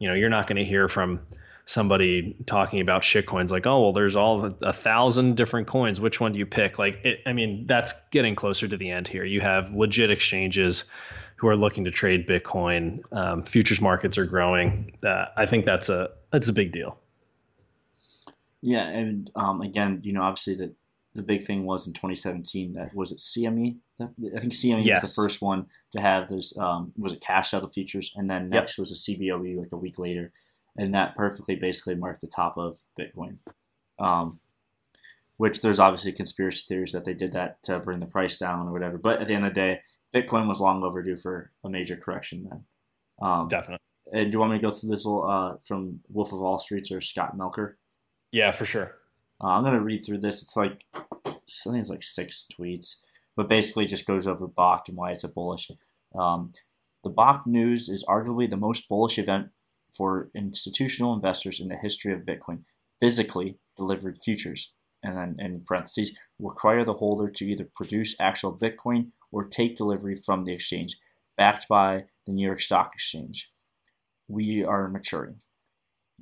you 0.00 0.08
know, 0.08 0.14
you're 0.14 0.30
not 0.30 0.48
going 0.48 0.56
to 0.56 0.64
hear 0.64 0.88
from 0.88 1.20
somebody 1.66 2.34
talking 2.46 2.80
about 2.80 3.04
shit 3.04 3.26
coins 3.26 3.52
like 3.52 3.64
oh 3.64 3.80
well 3.80 3.92
there's 3.92 4.16
all 4.16 4.56
a, 4.62 4.72
thousand 4.72 5.36
different 5.36 5.68
coins. 5.68 6.00
Which 6.00 6.18
one 6.18 6.32
do 6.32 6.38
you 6.40 6.46
pick? 6.46 6.80
Like 6.80 7.04
it, 7.04 7.20
i 7.26 7.32
mean 7.32 7.66
that's 7.66 7.94
getting 8.10 8.34
closer 8.34 8.66
to 8.66 8.76
the 8.76 8.90
end 8.90 9.06
here. 9.06 9.24
You 9.24 9.40
have 9.40 9.72
legit 9.72 10.10
exchanges 10.10 10.84
who 11.36 11.46
are 11.46 11.56
looking 11.56 11.84
to 11.84 11.90
trade 11.92 12.26
bitcoin. 12.26 13.00
Um, 13.12 13.44
futures 13.44 13.80
markets 13.80 14.18
are 14.18 14.26
growing. 14.26 14.92
Uh, 15.04 15.26
i 15.36 15.46
think 15.46 15.64
that's 15.64 15.88
a 15.88 16.10
that's 16.32 16.48
a 16.48 16.52
big 16.52 16.72
deal. 16.72 16.98
Yeah 18.62 18.88
and 18.88 19.30
um, 19.36 19.60
again 19.60 20.00
you 20.02 20.12
know 20.12 20.22
obviously 20.22 20.56
the, 20.56 20.74
the 21.14 21.22
big 21.22 21.44
thing 21.44 21.64
was 21.64 21.86
in 21.86 21.92
2017 21.92 22.72
that 22.72 22.94
was 22.94 23.12
it 23.12 23.18
cme 23.18 23.76
I 24.02 24.40
think 24.40 24.52
CME 24.52 24.84
yes. 24.84 25.02
was 25.02 25.14
the 25.14 25.22
first 25.22 25.42
one 25.42 25.66
to 25.92 26.00
have 26.00 26.28
those. 26.28 26.56
Um, 26.58 26.92
was 26.96 27.12
it 27.12 27.20
cash 27.20 27.50
settle 27.50 27.68
futures, 27.68 28.12
and 28.16 28.28
then 28.28 28.48
next 28.48 28.76
yep. 28.76 28.82
was 28.82 28.92
a 28.92 29.10
CBOE 29.10 29.56
like 29.56 29.72
a 29.72 29.76
week 29.76 29.98
later, 29.98 30.32
and 30.76 30.94
that 30.94 31.16
perfectly 31.16 31.56
basically 31.56 31.94
marked 31.94 32.20
the 32.20 32.26
top 32.26 32.56
of 32.56 32.78
Bitcoin. 32.98 33.38
Um, 33.98 34.40
which 35.36 35.62
there's 35.62 35.80
obviously 35.80 36.12
conspiracy 36.12 36.66
theories 36.68 36.92
that 36.92 37.06
they 37.06 37.14
did 37.14 37.32
that 37.32 37.62
to 37.62 37.80
bring 37.80 37.98
the 37.98 38.06
price 38.06 38.36
down 38.36 38.68
or 38.68 38.72
whatever. 38.72 38.98
But 38.98 39.22
at 39.22 39.26
the 39.26 39.32
end 39.32 39.46
of 39.46 39.54
the 39.54 39.60
day, 39.60 39.80
Bitcoin 40.14 40.46
was 40.46 40.60
long 40.60 40.82
overdue 40.82 41.16
for 41.16 41.50
a 41.64 41.70
major 41.70 41.96
correction 41.96 42.46
then. 42.50 42.64
Um, 43.22 43.48
Definitely. 43.48 43.78
And 44.12 44.30
do 44.30 44.36
you 44.36 44.40
want 44.40 44.52
me 44.52 44.58
to 44.58 44.62
go 44.62 44.70
through 44.70 44.90
this 44.90 45.06
little 45.06 45.26
uh, 45.26 45.54
from 45.66 46.00
Wolf 46.10 46.34
of 46.34 46.42
All 46.42 46.58
Streets 46.58 46.92
or 46.92 47.00
Scott 47.00 47.38
Melker? 47.38 47.76
Yeah, 48.32 48.52
for 48.52 48.66
sure. 48.66 48.96
Uh, 49.42 49.48
I'm 49.48 49.64
gonna 49.64 49.80
read 49.80 50.04
through 50.04 50.18
this. 50.18 50.42
It's 50.42 50.58
like 50.58 50.84
I 50.94 51.00
think 51.24 51.78
it's 51.78 51.88
like 51.88 52.02
six 52.02 52.46
tweets 52.52 53.06
but 53.40 53.48
basically 53.48 53.86
just 53.86 54.06
goes 54.06 54.26
over 54.26 54.46
Bakkt 54.46 54.88
and 54.88 54.98
why 54.98 55.12
it's 55.12 55.24
a 55.24 55.28
bullish. 55.28 55.70
Um, 56.14 56.52
the 57.02 57.10
Bakkt 57.10 57.46
news 57.46 57.88
is 57.88 58.04
arguably 58.06 58.50
the 58.50 58.58
most 58.58 58.86
bullish 58.86 59.18
event 59.18 59.48
for 59.96 60.28
institutional 60.34 61.14
investors 61.14 61.58
in 61.58 61.68
the 61.68 61.76
history 61.76 62.12
of 62.12 62.26
Bitcoin. 62.26 62.64
Physically 63.00 63.56
delivered 63.78 64.18
futures, 64.22 64.74
and 65.02 65.16
then 65.16 65.36
in 65.38 65.64
parentheses, 65.66 66.18
require 66.38 66.84
the 66.84 66.92
holder 66.92 67.30
to 67.30 67.44
either 67.46 67.66
produce 67.74 68.14
actual 68.20 68.54
Bitcoin 68.54 69.12
or 69.32 69.48
take 69.48 69.78
delivery 69.78 70.16
from 70.16 70.44
the 70.44 70.52
exchange, 70.52 70.96
backed 71.38 71.66
by 71.66 72.04
the 72.26 72.34
New 72.34 72.44
York 72.44 72.60
Stock 72.60 72.92
Exchange. 72.92 73.50
We 74.28 74.62
are 74.62 74.86
maturing. 74.86 75.36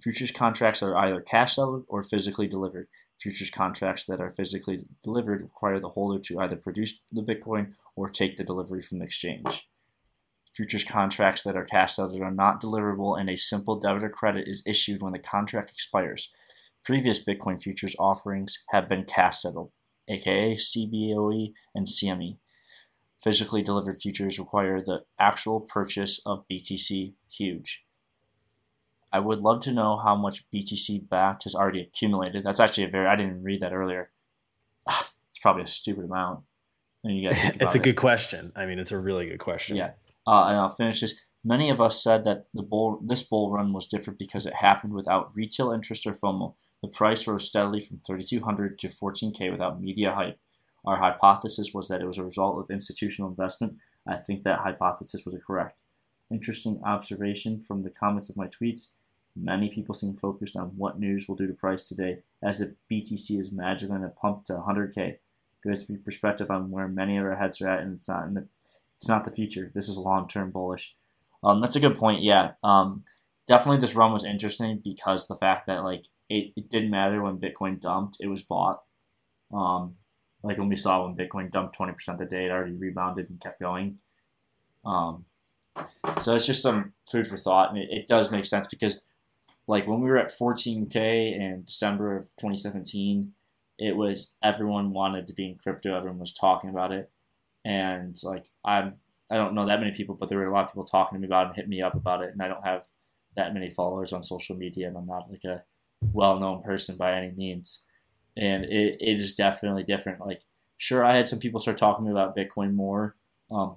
Futures 0.02 0.30
contracts 0.30 0.82
are 0.82 0.96
either 0.96 1.20
cash 1.20 1.56
settled 1.56 1.84
or 1.88 2.02
physically 2.02 2.46
delivered. 2.46 2.88
Futures 3.20 3.50
contracts 3.50 4.06
that 4.06 4.20
are 4.20 4.30
physically 4.30 4.86
delivered 5.02 5.42
require 5.42 5.80
the 5.80 5.88
holder 5.88 6.20
to 6.20 6.38
either 6.38 6.56
produce 6.56 7.02
the 7.10 7.22
Bitcoin 7.22 7.72
or 7.96 8.08
take 8.08 8.36
the 8.36 8.44
delivery 8.44 8.80
from 8.80 9.00
the 9.00 9.04
exchange. 9.04 9.68
Futures 10.54 10.84
contracts 10.84 11.42
that 11.42 11.56
are 11.56 11.64
cash 11.64 11.94
settled 11.94 12.20
are 12.20 12.30
not 12.30 12.62
deliverable, 12.62 13.18
and 13.18 13.28
a 13.28 13.36
simple 13.36 13.78
debit 13.78 14.04
or 14.04 14.08
credit 14.08 14.46
is 14.46 14.62
issued 14.66 15.02
when 15.02 15.12
the 15.12 15.18
contract 15.18 15.70
expires. 15.70 16.32
Previous 16.84 17.22
Bitcoin 17.22 17.60
futures 17.60 17.96
offerings 17.98 18.58
have 18.70 18.88
been 18.88 19.04
cash 19.04 19.42
settled, 19.42 19.72
aka 20.08 20.54
CBOE 20.54 21.52
and 21.74 21.86
CME. 21.86 22.38
Physically 23.22 23.62
delivered 23.62 23.98
futures 23.98 24.38
require 24.38 24.80
the 24.80 25.04
actual 25.18 25.60
purchase 25.60 26.20
of 26.24 26.46
BTC 26.48 27.14
huge. 27.30 27.84
I 29.12 29.20
would 29.20 29.40
love 29.40 29.60
to 29.62 29.72
know 29.72 29.96
how 29.96 30.14
much 30.14 30.48
BTC 30.50 31.08
Bakkt 31.08 31.44
has 31.44 31.54
already 31.54 31.80
accumulated. 31.80 32.42
That's 32.42 32.60
actually 32.60 32.84
a 32.84 32.90
very 32.90 33.06
I 33.06 33.16
didn't 33.16 33.42
read 33.42 33.60
that 33.60 33.72
earlier. 33.72 34.10
it's 34.88 35.38
probably 35.40 35.62
a 35.62 35.66
stupid 35.66 36.04
amount. 36.04 36.40
it's 37.04 37.74
a 37.74 37.78
it. 37.78 37.82
good 37.82 37.96
question. 37.96 38.52
I 38.56 38.66
mean, 38.66 38.78
it's 38.78 38.92
a 38.92 38.98
really 38.98 39.28
good 39.28 39.38
question. 39.38 39.76
Yeah. 39.76 39.92
Uh, 40.26 40.48
and 40.48 40.56
I'll 40.56 40.68
finish 40.68 41.00
this. 41.00 41.30
Many 41.44 41.70
of 41.70 41.80
us 41.80 42.02
said 42.02 42.24
that 42.24 42.46
the 42.52 42.62
bull 42.62 43.00
this 43.02 43.22
bull 43.22 43.50
run 43.50 43.72
was 43.72 43.86
different 43.86 44.18
because 44.18 44.44
it 44.44 44.54
happened 44.54 44.92
without 44.92 45.34
retail 45.34 45.70
interest 45.70 46.06
or 46.06 46.12
FOMO. 46.12 46.54
The 46.82 46.88
price 46.88 47.26
rose 47.26 47.48
steadily 47.48 47.80
from 47.80 47.98
3,200 47.98 48.78
to 48.80 48.88
14k 48.88 49.50
without 49.50 49.80
media 49.80 50.12
hype. 50.12 50.38
Our 50.84 50.96
hypothesis 50.96 51.72
was 51.72 51.88
that 51.88 52.00
it 52.00 52.06
was 52.06 52.18
a 52.18 52.24
result 52.24 52.58
of 52.58 52.70
institutional 52.70 53.30
investment. 53.30 53.76
I 54.06 54.16
think 54.16 54.42
that 54.42 54.60
hypothesis 54.60 55.24
was 55.24 55.36
correct. 55.46 55.82
Interesting 56.30 56.80
observation 56.84 57.58
from 57.58 57.82
the 57.82 57.90
comments 57.90 58.30
of 58.30 58.36
my 58.36 58.46
tweets. 58.46 58.94
Many 59.40 59.68
people 59.68 59.94
seem 59.94 60.14
focused 60.14 60.56
on 60.56 60.76
what 60.76 60.98
news 60.98 61.28
will 61.28 61.36
do 61.36 61.46
to 61.46 61.52
price 61.52 61.88
today, 61.88 62.18
as 62.42 62.60
if 62.60 62.70
BTC 62.90 63.38
is 63.38 63.52
magically 63.52 63.96
going 63.96 64.02
to 64.02 64.08
pump 64.08 64.44
to 64.46 64.54
100k. 64.54 65.18
Good 65.62 66.04
perspective 66.04 66.50
on 66.50 66.70
where 66.70 66.88
many 66.88 67.16
of 67.16 67.24
our 67.24 67.36
heads 67.36 67.60
are 67.60 67.68
at, 67.68 67.80
and 67.80 67.94
it's 67.94 68.08
not 68.08 68.32
the 68.34 68.46
it's 68.96 69.08
not 69.08 69.24
the 69.24 69.30
future. 69.30 69.70
This 69.74 69.88
is 69.88 69.96
long-term 69.96 70.50
bullish. 70.50 70.96
Um, 71.42 71.60
that's 71.60 71.76
a 71.76 71.80
good 71.80 71.96
point. 71.96 72.22
Yeah, 72.22 72.52
um, 72.64 73.04
definitely 73.46 73.78
this 73.78 73.94
run 73.94 74.12
was 74.12 74.24
interesting 74.24 74.80
because 74.82 75.26
the 75.26 75.36
fact 75.36 75.66
that 75.66 75.84
like 75.84 76.06
it, 76.28 76.52
it 76.56 76.68
didn't 76.68 76.90
matter 76.90 77.22
when 77.22 77.38
Bitcoin 77.38 77.80
dumped, 77.80 78.18
it 78.20 78.28
was 78.28 78.42
bought. 78.42 78.82
Um, 79.52 79.96
like 80.42 80.58
when 80.58 80.68
we 80.68 80.76
saw 80.76 81.04
when 81.04 81.16
Bitcoin 81.16 81.50
dumped 81.50 81.76
20% 81.78 82.18
the 82.18 82.26
day, 82.26 82.46
it 82.46 82.50
already 82.50 82.74
rebounded 82.74 83.30
and 83.30 83.40
kept 83.40 83.60
going. 83.60 83.98
Um, 84.84 85.24
so 86.20 86.34
it's 86.34 86.46
just 86.46 86.62
some 86.62 86.92
food 87.10 87.26
for 87.26 87.36
thought, 87.36 87.70
and 87.70 87.78
it, 87.78 87.88
it 87.90 88.08
does 88.08 88.30
make 88.30 88.44
sense 88.44 88.66
because 88.68 89.04
like 89.68 89.86
when 89.86 90.00
we 90.00 90.08
were 90.08 90.18
at 90.18 90.32
14k 90.36 91.38
in 91.38 91.62
December 91.64 92.16
of 92.16 92.24
2017, 92.40 93.32
it 93.78 93.96
was 93.96 94.36
everyone 94.42 94.90
wanted 94.90 95.26
to 95.26 95.34
be 95.34 95.46
in 95.46 95.58
crypto. 95.58 95.94
Everyone 95.94 96.18
was 96.18 96.32
talking 96.32 96.70
about 96.70 96.90
it, 96.90 97.10
and 97.64 98.16
like 98.24 98.46
I'm 98.64 98.94
I 99.30 99.36
don't 99.36 99.54
know 99.54 99.66
that 99.66 99.78
many 99.78 99.92
people, 99.92 100.16
but 100.16 100.30
there 100.30 100.38
were 100.38 100.46
a 100.46 100.52
lot 100.52 100.64
of 100.64 100.70
people 100.70 100.84
talking 100.84 101.16
to 101.16 101.20
me 101.20 101.26
about 101.26 101.44
it 101.44 101.48
and 101.48 101.56
hit 101.56 101.68
me 101.68 101.82
up 101.82 101.94
about 101.94 102.22
it. 102.22 102.30
And 102.32 102.42
I 102.42 102.48
don't 102.48 102.64
have 102.64 102.86
that 103.36 103.52
many 103.52 103.68
followers 103.68 104.12
on 104.12 104.22
social 104.22 104.56
media, 104.56 104.88
and 104.88 104.96
I'm 104.96 105.06
not 105.06 105.30
like 105.30 105.44
a 105.44 105.62
well-known 106.00 106.62
person 106.62 106.96
by 106.96 107.12
any 107.12 107.30
means. 107.32 107.86
And 108.36 108.64
it, 108.64 108.96
it 109.00 109.20
is 109.20 109.34
definitely 109.34 109.82
different. 109.82 110.20
Like, 110.20 110.40
sure, 110.78 111.04
I 111.04 111.14
had 111.14 111.28
some 111.28 111.40
people 111.40 111.60
start 111.60 111.76
talking 111.76 112.04
to 112.04 112.10
me 112.10 112.18
about 112.18 112.36
Bitcoin 112.36 112.72
more, 112.74 113.16
um, 113.50 113.76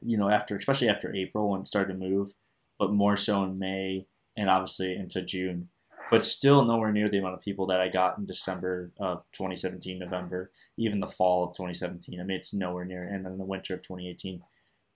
you 0.00 0.18
know, 0.18 0.28
after 0.28 0.56
especially 0.56 0.88
after 0.88 1.14
April 1.14 1.50
when 1.50 1.60
it 1.60 1.68
started 1.68 1.92
to 1.92 1.98
move, 1.98 2.32
but 2.78 2.92
more 2.92 3.16
so 3.16 3.44
in 3.44 3.58
May 3.60 4.06
and 4.36 4.50
obviously 4.50 4.94
into 4.94 5.22
June, 5.22 5.68
but 6.10 6.24
still 6.24 6.64
nowhere 6.64 6.92
near 6.92 7.08
the 7.08 7.18
amount 7.18 7.34
of 7.34 7.40
people 7.40 7.66
that 7.66 7.80
I 7.80 7.88
got 7.88 8.18
in 8.18 8.26
December 8.26 8.92
of 8.98 9.24
2017, 9.32 9.98
November, 9.98 10.50
even 10.76 11.00
the 11.00 11.06
fall 11.06 11.44
of 11.44 11.56
2017. 11.56 12.20
I 12.20 12.24
mean, 12.24 12.36
it's 12.36 12.52
nowhere 12.52 12.84
near, 12.84 13.04
and 13.04 13.24
then 13.24 13.38
the 13.38 13.44
winter 13.44 13.74
of 13.74 13.82
2018. 13.82 14.42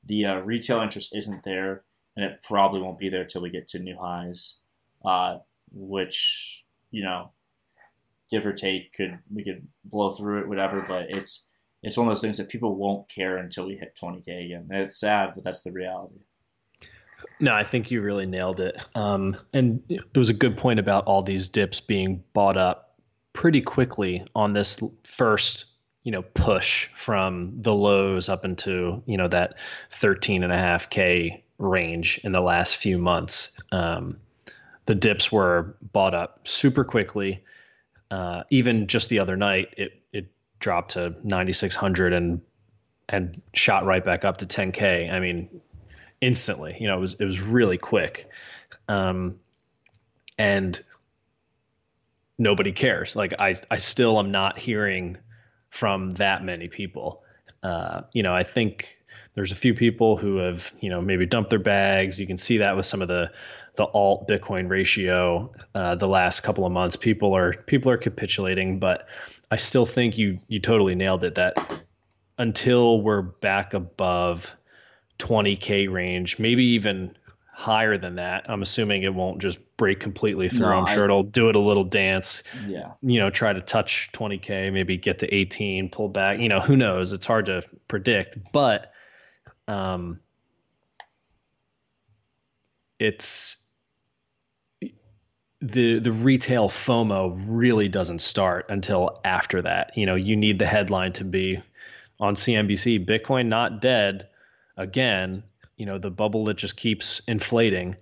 The 0.04 0.26
uh, 0.26 0.40
retail 0.40 0.80
interest 0.80 1.14
isn't 1.14 1.42
there, 1.42 1.84
and 2.16 2.24
it 2.24 2.42
probably 2.42 2.80
won't 2.80 2.98
be 2.98 3.08
there 3.08 3.24
till 3.24 3.42
we 3.42 3.50
get 3.50 3.68
to 3.68 3.78
new 3.78 3.98
highs, 3.98 4.60
uh, 5.04 5.38
which 5.72 6.66
you 6.90 7.02
know, 7.02 7.30
give 8.30 8.46
or 8.46 8.52
take, 8.52 8.92
could 8.92 9.18
we 9.32 9.44
could 9.44 9.66
blow 9.84 10.12
through 10.12 10.40
it, 10.40 10.48
whatever. 10.48 10.84
But 10.86 11.10
it's 11.10 11.50
it's 11.82 11.96
one 11.96 12.06
of 12.06 12.10
those 12.10 12.22
things 12.22 12.38
that 12.38 12.48
people 12.48 12.74
won't 12.74 13.08
care 13.08 13.36
until 13.36 13.66
we 13.66 13.76
hit 13.76 13.98
20k 14.00 14.46
again. 14.46 14.68
And 14.70 14.82
it's 14.82 14.98
sad, 14.98 15.32
but 15.34 15.44
that's 15.44 15.62
the 15.62 15.72
reality. 15.72 16.20
No, 17.38 17.52
I 17.52 17.64
think 17.64 17.90
you 17.90 18.00
really 18.00 18.26
nailed 18.26 18.60
it. 18.60 18.76
Um, 18.94 19.36
and 19.52 19.82
it 19.88 20.16
was 20.16 20.30
a 20.30 20.34
good 20.34 20.56
point 20.56 20.80
about 20.80 21.04
all 21.04 21.22
these 21.22 21.48
dips 21.48 21.80
being 21.80 22.22
bought 22.32 22.56
up 22.56 22.94
pretty 23.34 23.60
quickly 23.60 24.24
on 24.34 24.54
this 24.54 24.82
first, 25.04 25.66
you 26.02 26.12
know, 26.12 26.22
push 26.22 26.86
from 26.88 27.56
the 27.58 27.74
lows 27.74 28.28
up 28.28 28.44
into, 28.44 29.02
you 29.06 29.18
know, 29.18 29.28
that 29.28 29.54
13 30.00 30.42
and 30.42 30.52
a 30.52 30.56
half 30.56 30.88
K 30.88 31.44
range 31.58 32.18
in 32.24 32.32
the 32.32 32.40
last 32.40 32.78
few 32.78 32.96
months. 32.96 33.50
Um, 33.70 34.16
the 34.86 34.94
dips 34.94 35.30
were 35.30 35.76
bought 35.92 36.14
up 36.14 36.48
super 36.48 36.84
quickly. 36.84 37.44
Uh, 38.10 38.44
even 38.50 38.86
just 38.86 39.10
the 39.10 39.18
other 39.18 39.36
night, 39.36 39.74
it, 39.76 40.00
it 40.12 40.28
dropped 40.60 40.92
to 40.92 41.14
9,600 41.22 42.12
and, 42.12 42.40
and 43.08 43.42
shot 43.52 43.84
right 43.84 44.04
back 44.04 44.24
up 44.24 44.38
to 44.38 44.46
10K. 44.46 45.12
I 45.12 45.20
mean, 45.20 45.60
instantly. 46.20 46.76
You 46.78 46.88
know, 46.88 46.96
it 46.96 47.00
was 47.00 47.14
it 47.14 47.24
was 47.24 47.40
really 47.40 47.78
quick, 47.78 48.28
um, 48.88 49.38
and 50.38 50.82
nobody 52.38 52.72
cares. 52.72 53.16
Like 53.16 53.34
I 53.38 53.54
I 53.70 53.78
still 53.78 54.18
am 54.18 54.30
not 54.30 54.58
hearing 54.58 55.18
from 55.70 56.10
that 56.12 56.44
many 56.44 56.68
people. 56.68 57.22
Uh, 57.62 58.02
you 58.12 58.22
know, 58.22 58.34
I 58.34 58.42
think 58.42 58.98
there's 59.34 59.52
a 59.52 59.56
few 59.56 59.74
people 59.74 60.16
who 60.16 60.36
have 60.38 60.72
you 60.80 60.90
know 60.90 61.00
maybe 61.00 61.26
dumped 61.26 61.50
their 61.50 61.58
bags. 61.58 62.18
You 62.18 62.26
can 62.26 62.36
see 62.36 62.58
that 62.58 62.76
with 62.76 62.86
some 62.86 63.02
of 63.02 63.08
the 63.08 63.32
the 63.76 63.84
alt 63.84 64.26
Bitcoin 64.26 64.70
ratio 64.70 65.52
uh, 65.74 65.94
the 65.94 66.08
last 66.08 66.40
couple 66.40 66.64
of 66.64 66.72
months. 66.72 66.96
People 66.96 67.36
are 67.36 67.52
people 67.52 67.90
are 67.90 67.98
capitulating, 67.98 68.78
but 68.78 69.06
I 69.50 69.56
still 69.56 69.86
think 69.86 70.18
you 70.18 70.38
you 70.48 70.60
totally 70.60 70.94
nailed 70.94 71.24
it. 71.24 71.34
That 71.34 71.56
until 72.38 73.00
we're 73.00 73.22
back 73.22 73.74
above 73.74 74.54
20k 75.18 75.90
range, 75.90 76.38
maybe 76.38 76.64
even 76.64 77.16
higher 77.56 77.96
than 77.96 78.16
that. 78.16 78.50
I'm 78.50 78.60
assuming 78.60 79.02
it 79.02 79.14
won't 79.14 79.40
just 79.40 79.58
break 79.78 79.98
completely 79.98 80.50
through. 80.50 80.60
No, 80.60 80.72
I'm 80.72 80.86
sure 80.86 81.02
I, 81.02 81.04
it'll 81.04 81.22
do 81.22 81.48
it 81.48 81.56
a 81.56 81.60
little 81.60 81.84
dance. 81.84 82.42
Yeah. 82.66 82.92
You 83.00 83.18
know, 83.18 83.30
try 83.30 83.54
to 83.54 83.62
touch 83.62 84.10
20k, 84.12 84.70
maybe 84.72 84.98
get 84.98 85.20
to 85.20 85.34
18, 85.34 85.88
pull 85.88 86.10
back. 86.10 86.38
You 86.38 86.50
know, 86.50 86.60
who 86.60 86.76
knows? 86.76 87.12
It's 87.12 87.24
hard 87.24 87.46
to 87.46 87.62
predict, 87.88 88.52
but 88.52 88.92
um 89.68 90.20
it's 92.98 93.56
the 95.62 95.98
the 95.98 96.12
retail 96.12 96.68
FOMO 96.68 97.36
really 97.48 97.88
doesn't 97.88 98.20
start 98.20 98.66
until 98.68 99.18
after 99.24 99.62
that. 99.62 99.96
You 99.96 100.04
know, 100.04 100.14
you 100.14 100.36
need 100.36 100.58
the 100.58 100.66
headline 100.66 101.12
to 101.14 101.24
be 101.24 101.62
on 102.20 102.34
CNBC, 102.34 103.06
Bitcoin 103.06 103.46
not 103.46 103.80
dead 103.80 104.28
again. 104.76 105.42
You 105.76 105.86
know, 105.86 105.98
the 105.98 106.10
bubble 106.10 106.44
that 106.46 106.56
just 106.56 106.76
keeps 106.76 107.20
inflating, 107.28 107.96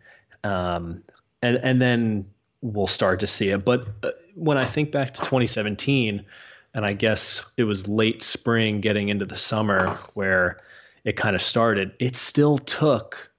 um, 0.44 1.02
and 1.42 1.56
and 1.56 1.82
then 1.82 2.26
we'll 2.60 2.86
start 2.86 3.20
to 3.20 3.26
see 3.26 3.50
it. 3.50 3.64
But 3.64 3.86
uh, 4.02 4.10
when 4.34 4.58
I 4.58 4.64
think 4.64 4.92
back 4.92 5.14
to 5.14 5.20
2017, 5.20 6.24
and 6.72 6.86
I 6.86 6.92
guess 6.92 7.44
it 7.56 7.64
was 7.64 7.88
late 7.88 8.22
spring, 8.22 8.80
getting 8.80 9.08
into 9.08 9.24
the 9.24 9.36
summer, 9.36 9.88
where 10.14 10.60
it 11.04 11.16
kind 11.16 11.36
of 11.36 11.42
started. 11.42 11.92
It 11.98 12.16
still 12.16 12.58
took 12.58 13.30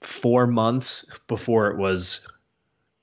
four 0.00 0.46
months 0.46 1.04
before 1.26 1.68
it 1.70 1.76
was 1.76 2.26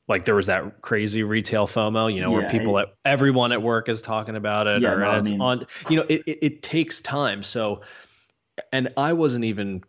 like 0.08 0.26
there 0.26 0.36
was 0.36 0.48
that 0.48 0.82
crazy 0.82 1.24
retail 1.24 1.68
FOMO, 1.68 2.14
you 2.14 2.22
know, 2.22 2.32
yeah, 2.32 2.38
where 2.38 2.50
people 2.50 2.78
at 2.80 2.94
everyone 3.06 3.52
at 3.52 3.62
work 3.62 3.88
is 3.88 4.02
talking 4.02 4.36
about 4.36 4.68
it, 4.68 4.82
yeah, 4.82 4.92
or 4.92 5.00
no, 5.00 5.12
it's 5.14 5.28
I 5.28 5.32
mean, 5.32 5.42
on. 5.42 5.68
You 5.90 5.98
know, 5.98 6.06
it, 6.10 6.24
it, 6.26 6.40
it 6.42 6.62
takes 6.62 7.02
time. 7.02 7.44
So, 7.44 7.82
and 8.74 8.90
I 8.98 9.14
wasn't 9.14 9.46
even 9.46 9.84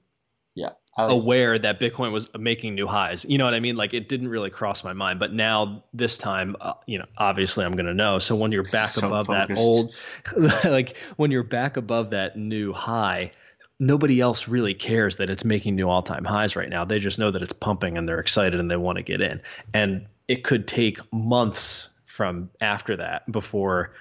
yeah 0.54 0.70
like 0.96 1.10
aware 1.10 1.58
that 1.58 1.80
Bitcoin 1.80 2.12
was 2.12 2.28
making 2.38 2.76
new 2.76 2.86
highs. 2.86 3.24
You 3.24 3.38
know 3.38 3.44
what 3.44 3.54
I 3.54 3.60
mean? 3.60 3.74
Like 3.74 3.94
it 3.94 4.08
didn't 4.08 4.28
really 4.28 4.50
cross 4.50 4.84
my 4.84 4.92
mind. 4.92 5.18
But 5.18 5.32
now 5.32 5.82
this 5.92 6.16
time, 6.16 6.54
uh, 6.60 6.74
you 6.86 7.00
know, 7.00 7.06
obviously 7.18 7.64
I'm 7.64 7.72
going 7.72 7.86
to 7.86 7.94
know. 7.94 8.20
So 8.20 8.36
when 8.36 8.52
you're 8.52 8.62
back 8.62 8.90
so 8.90 9.08
above 9.08 9.26
focused. 9.26 9.96
that 10.24 10.38
old, 10.38 10.64
like 10.64 10.96
when 11.16 11.32
you're 11.32 11.42
back 11.42 11.76
above 11.76 12.10
that 12.10 12.36
new 12.38 12.72
high 12.72 13.32
nobody 13.80 14.20
else 14.20 14.46
really 14.46 14.72
cares 14.72 15.16
that 15.16 15.28
it's 15.28 15.44
making 15.44 15.74
new 15.74 15.88
all-time 15.88 16.24
highs 16.24 16.54
right 16.54 16.68
now. 16.68 16.84
They 16.84 17.00
just 17.00 17.18
know 17.18 17.32
that 17.32 17.42
it's 17.42 17.52
pumping 17.52 17.98
and 17.98 18.08
they're 18.08 18.20
excited 18.20 18.60
and 18.60 18.70
they 18.70 18.76
want 18.76 18.98
to 18.98 19.02
get 19.02 19.20
in. 19.20 19.40
And 19.74 20.06
it 20.28 20.44
could 20.44 20.68
take 20.68 21.00
months 21.12 21.88
from 22.06 22.50
after 22.60 22.96
that 22.96 23.30
before 23.30 23.92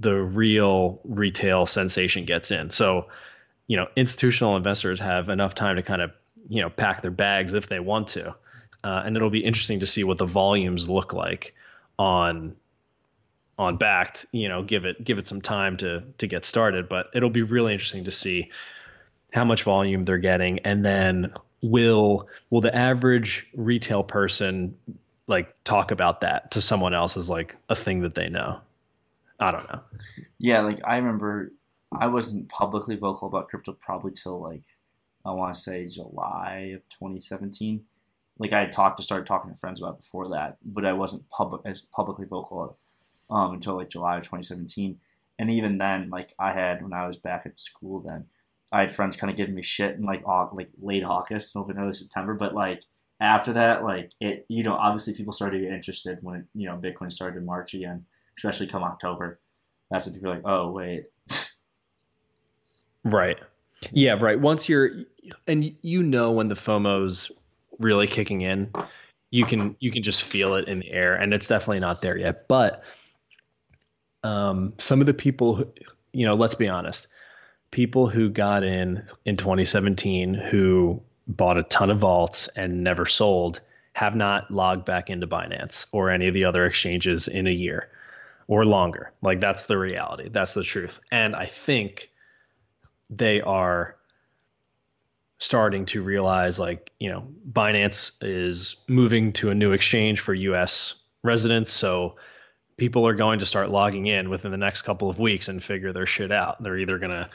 the 0.00 0.16
real 0.16 1.00
retail 1.04 1.66
sensation 1.66 2.24
gets 2.24 2.50
in. 2.50 2.70
So, 2.70 3.06
you 3.70 3.76
know, 3.76 3.86
institutional 3.94 4.56
investors 4.56 4.98
have 4.98 5.28
enough 5.28 5.54
time 5.54 5.76
to 5.76 5.82
kind 5.82 6.02
of, 6.02 6.10
you 6.48 6.60
know, 6.60 6.70
pack 6.70 7.02
their 7.02 7.10
bags 7.12 7.52
if 7.52 7.68
they 7.68 7.78
want 7.78 8.08
to. 8.08 8.30
Uh, 8.82 9.02
and 9.04 9.14
it'll 9.14 9.30
be 9.30 9.44
interesting 9.44 9.80
to 9.80 9.86
see 9.86 10.02
what 10.02 10.18
the 10.18 10.26
volumes 10.26 10.88
look 10.88 11.12
like 11.12 11.54
on 11.98 12.56
on 13.58 13.78
Bakkt. 13.78 14.24
you 14.32 14.48
know 14.48 14.62
give 14.62 14.86
it 14.86 15.04
give 15.04 15.18
it 15.18 15.26
some 15.26 15.42
time 15.42 15.76
to 15.76 16.02
to 16.16 16.26
get 16.26 16.46
started 16.46 16.88
but 16.88 17.10
it'll 17.14 17.28
be 17.28 17.42
really 17.42 17.74
interesting 17.74 18.04
to 18.04 18.10
see 18.10 18.50
how 19.32 19.44
much 19.44 19.62
volume 19.62 20.04
they're 20.04 20.18
getting, 20.18 20.60
and 20.60 20.84
then 20.84 21.32
will 21.62 22.28
will 22.50 22.60
the 22.60 22.74
average 22.74 23.46
retail 23.54 24.02
person 24.02 24.76
like 25.26 25.54
talk 25.62 25.90
about 25.90 26.22
that 26.22 26.52
to 26.52 26.60
someone 26.60 26.94
else 26.94 27.16
as 27.16 27.30
like 27.30 27.56
a 27.68 27.76
thing 27.76 28.00
that 28.00 28.14
they 28.14 28.28
know? 28.28 28.60
I 29.38 29.52
don't 29.52 29.68
know. 29.72 29.80
Yeah, 30.38 30.62
like 30.62 30.80
I 30.84 30.96
remember 30.96 31.52
I 31.92 32.06
wasn't 32.06 32.48
publicly 32.48 32.96
vocal 32.96 33.28
about 33.28 33.48
crypto 33.48 33.72
probably 33.72 34.12
till 34.12 34.40
like 34.40 34.62
I 35.24 35.32
want 35.32 35.54
to 35.54 35.60
say 35.60 35.86
July 35.86 36.72
of 36.74 36.88
2017. 36.88 37.84
Like 38.38 38.52
I 38.52 38.60
had 38.60 38.72
talked 38.72 38.96
to 38.96 39.02
start 39.02 39.26
talking 39.26 39.52
to 39.52 39.58
friends 39.58 39.80
about 39.80 39.98
before 39.98 40.28
that, 40.30 40.56
but 40.64 40.84
I 40.84 40.92
wasn't 40.92 41.28
public 41.30 41.62
as 41.64 41.82
publicly 41.82 42.26
vocal 42.26 42.76
um, 43.28 43.54
until 43.54 43.76
like 43.76 43.90
July 43.90 44.16
of 44.16 44.22
2017. 44.22 44.98
And 45.38 45.50
even 45.50 45.78
then, 45.78 46.10
like 46.10 46.32
I 46.38 46.52
had 46.52 46.82
when 46.82 46.92
I 46.92 47.06
was 47.06 47.16
back 47.16 47.44
at 47.44 47.58
school 47.58 48.00
then, 48.00 48.26
I 48.72 48.80
had 48.80 48.92
friends 48.92 49.16
kind 49.16 49.30
of 49.30 49.36
giving 49.36 49.54
me 49.54 49.62
shit 49.62 49.96
in 49.96 50.04
like 50.04 50.24
like 50.52 50.70
late 50.80 51.04
August, 51.04 51.56
November, 51.56 51.92
September, 51.92 52.34
but 52.34 52.54
like 52.54 52.84
after 53.20 53.52
that, 53.52 53.84
like 53.84 54.12
it, 54.20 54.46
you 54.48 54.62
know, 54.62 54.74
obviously 54.74 55.14
people 55.14 55.32
started 55.32 55.58
to 55.58 55.64
get 55.64 55.74
interested 55.74 56.18
when 56.22 56.46
you 56.54 56.66
know 56.66 56.76
Bitcoin 56.76 57.12
started 57.12 57.40
to 57.40 57.44
march 57.44 57.74
again, 57.74 58.06
especially 58.36 58.66
come 58.66 58.82
October. 58.82 59.40
That's 59.90 60.06
when 60.06 60.14
people 60.14 60.30
are 60.30 60.34
like, 60.36 60.46
oh 60.46 60.70
wait. 60.70 61.06
Right. 63.04 63.38
Yeah. 63.92 64.16
Right. 64.20 64.38
Once 64.38 64.68
you're, 64.68 64.90
and 65.46 65.74
you 65.82 66.02
know 66.02 66.32
when 66.32 66.48
the 66.48 66.54
FOMO's 66.54 67.30
really 67.78 68.06
kicking 68.06 68.42
in, 68.42 68.72
you 69.30 69.44
can 69.44 69.76
you 69.80 69.90
can 69.90 70.02
just 70.02 70.22
feel 70.22 70.54
it 70.54 70.68
in 70.68 70.80
the 70.80 70.90
air, 70.90 71.14
and 71.14 71.32
it's 71.32 71.48
definitely 71.48 71.80
not 71.80 72.00
there 72.00 72.18
yet. 72.18 72.48
But 72.48 72.82
um, 74.22 74.74
some 74.78 75.00
of 75.00 75.06
the 75.06 75.14
people, 75.14 75.56
who, 75.56 75.72
you 76.12 76.26
know, 76.26 76.34
let's 76.34 76.54
be 76.54 76.68
honest 76.68 77.06
people 77.70 78.08
who 78.08 78.28
got 78.28 78.64
in 78.64 79.04
in 79.24 79.36
2017 79.36 80.34
who 80.34 81.02
bought 81.26 81.58
a 81.58 81.62
ton 81.64 81.90
of 81.90 81.98
vaults 81.98 82.48
and 82.56 82.82
never 82.82 83.06
sold 83.06 83.60
have 83.92 84.14
not 84.14 84.50
logged 84.50 84.84
back 84.84 85.10
into 85.10 85.26
Binance 85.26 85.86
or 85.92 86.10
any 86.10 86.28
of 86.28 86.34
the 86.34 86.44
other 86.44 86.66
exchanges 86.66 87.28
in 87.28 87.46
a 87.46 87.52
year 87.52 87.88
or 88.48 88.64
longer. 88.64 89.12
Like 89.22 89.40
that's 89.40 89.64
the 89.66 89.78
reality. 89.78 90.28
That's 90.28 90.54
the 90.54 90.64
truth. 90.64 91.00
And 91.12 91.36
I 91.36 91.46
think 91.46 92.10
they 93.10 93.40
are 93.40 93.96
starting 95.38 95.86
to 95.86 96.02
realize 96.02 96.58
like, 96.58 96.90
you 96.98 97.10
know, 97.10 97.26
Binance 97.50 98.12
is 98.22 98.76
moving 98.88 99.32
to 99.34 99.50
a 99.50 99.54
new 99.54 99.72
exchange 99.72 100.20
for 100.20 100.34
US 100.34 100.94
residents, 101.22 101.70
so 101.70 102.16
people 102.76 103.06
are 103.06 103.14
going 103.14 103.40
to 103.40 103.46
start 103.46 103.70
logging 103.70 104.06
in 104.06 104.30
within 104.30 104.50
the 104.50 104.56
next 104.56 104.82
couple 104.82 105.10
of 105.10 105.18
weeks 105.18 105.48
and 105.48 105.62
figure 105.62 105.92
their 105.92 106.06
shit 106.06 106.32
out. 106.32 106.62
They're 106.62 106.78
either 106.78 106.98
going 106.98 107.10
to 107.10 107.28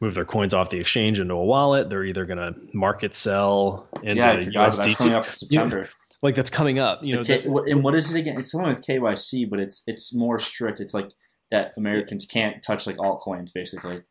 move 0.00 0.14
their 0.14 0.24
coins 0.24 0.54
off 0.54 0.70
the 0.70 0.78
exchange 0.78 1.20
into 1.20 1.34
a 1.34 1.44
wallet. 1.44 1.90
They're 1.90 2.04
either 2.04 2.24
going 2.24 2.38
to 2.38 2.54
market 2.72 3.14
sell 3.14 3.88
into 4.02 4.16
yeah, 4.16 4.36
USDT. 4.36 4.76
That's 4.76 4.96
coming 4.96 5.14
up 5.14 5.26
in 5.26 5.34
September. 5.34 5.82
Know, 5.82 5.88
like 6.22 6.34
that's 6.34 6.50
coming 6.50 6.78
up. 6.78 7.02
You 7.02 7.16
know, 7.16 7.24
K- 7.24 7.44
and 7.44 7.82
what 7.82 7.94
is 7.94 8.12
it 8.12 8.18
again? 8.18 8.38
It's 8.38 8.52
something 8.52 8.68
with 8.68 8.84
KYC, 8.84 9.48
but 9.48 9.60
it's 9.60 9.82
it's 9.86 10.14
more 10.14 10.38
strict. 10.38 10.80
It's 10.80 10.94
like 10.94 11.10
that 11.50 11.72
Americans 11.76 12.26
can't 12.26 12.62
touch 12.62 12.86
like 12.86 12.96
altcoins, 12.96 13.52
basically. 13.52 14.02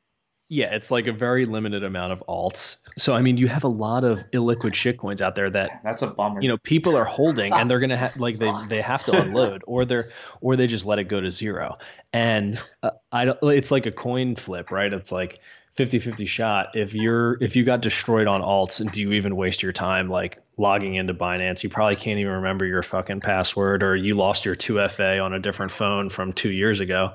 Yeah, 0.49 0.73
it's 0.73 0.91
like 0.91 1.07
a 1.07 1.11
very 1.11 1.45
limited 1.45 1.83
amount 1.83 2.13
of 2.13 2.23
alts. 2.27 2.77
So 2.97 3.13
I 3.13 3.21
mean, 3.21 3.37
you 3.37 3.47
have 3.47 3.65
a 3.65 3.69
lot 3.69 4.03
of 4.05 4.19
illiquid 4.31 4.71
shitcoins 4.71 5.19
out 5.19 5.35
there 5.35 5.49
that 5.49 5.81
that's 5.83 6.01
a 6.01 6.07
bummer. 6.07 6.41
You 6.41 6.47
know, 6.47 6.57
people 6.57 6.95
are 6.95 7.03
holding 7.05 7.51
and 7.53 7.69
they're 7.69 7.79
gonna 7.79 7.97
have 7.97 8.17
like 8.17 8.37
they 8.37 8.51
they 8.69 8.81
have 8.81 9.03
to 9.05 9.21
unload 9.21 9.63
or 9.67 9.83
they're 9.83 10.05
or 10.39 10.55
they 10.55 10.67
just 10.67 10.85
let 10.85 10.99
it 10.99 11.05
go 11.05 11.19
to 11.19 11.31
zero. 11.31 11.77
And 12.13 12.59
uh, 12.81 12.91
I 13.11 13.25
don't. 13.25 13.37
It's 13.43 13.71
like 13.71 13.85
a 13.87 13.91
coin 13.91 14.35
flip, 14.35 14.71
right? 14.71 14.91
It's 14.91 15.11
like 15.11 15.41
50-50 15.77 16.27
shot 16.27 16.69
if 16.75 16.95
you're 16.95 17.37
if 17.41 17.55
you 17.55 17.63
got 17.63 17.81
destroyed 17.81 18.25
on 18.25 18.41
alts 18.41 18.91
do 18.91 18.99
you 18.99 19.11
even 19.11 19.35
waste 19.35 19.61
your 19.61 19.73
time 19.73 20.09
like 20.09 20.41
logging 20.57 20.95
into 20.95 21.13
binance 21.13 21.61
you 21.61 21.69
probably 21.69 21.95
can't 21.95 22.19
even 22.19 22.31
remember 22.31 22.65
your 22.65 22.81
fucking 22.81 23.19
password 23.19 23.83
or 23.83 23.95
you 23.95 24.15
lost 24.15 24.43
your 24.43 24.55
2fa 24.55 25.23
on 25.23 25.35
a 25.35 25.39
different 25.39 25.71
phone 25.71 26.09
from 26.09 26.33
two 26.33 26.49
years 26.49 26.79
ago 26.79 27.13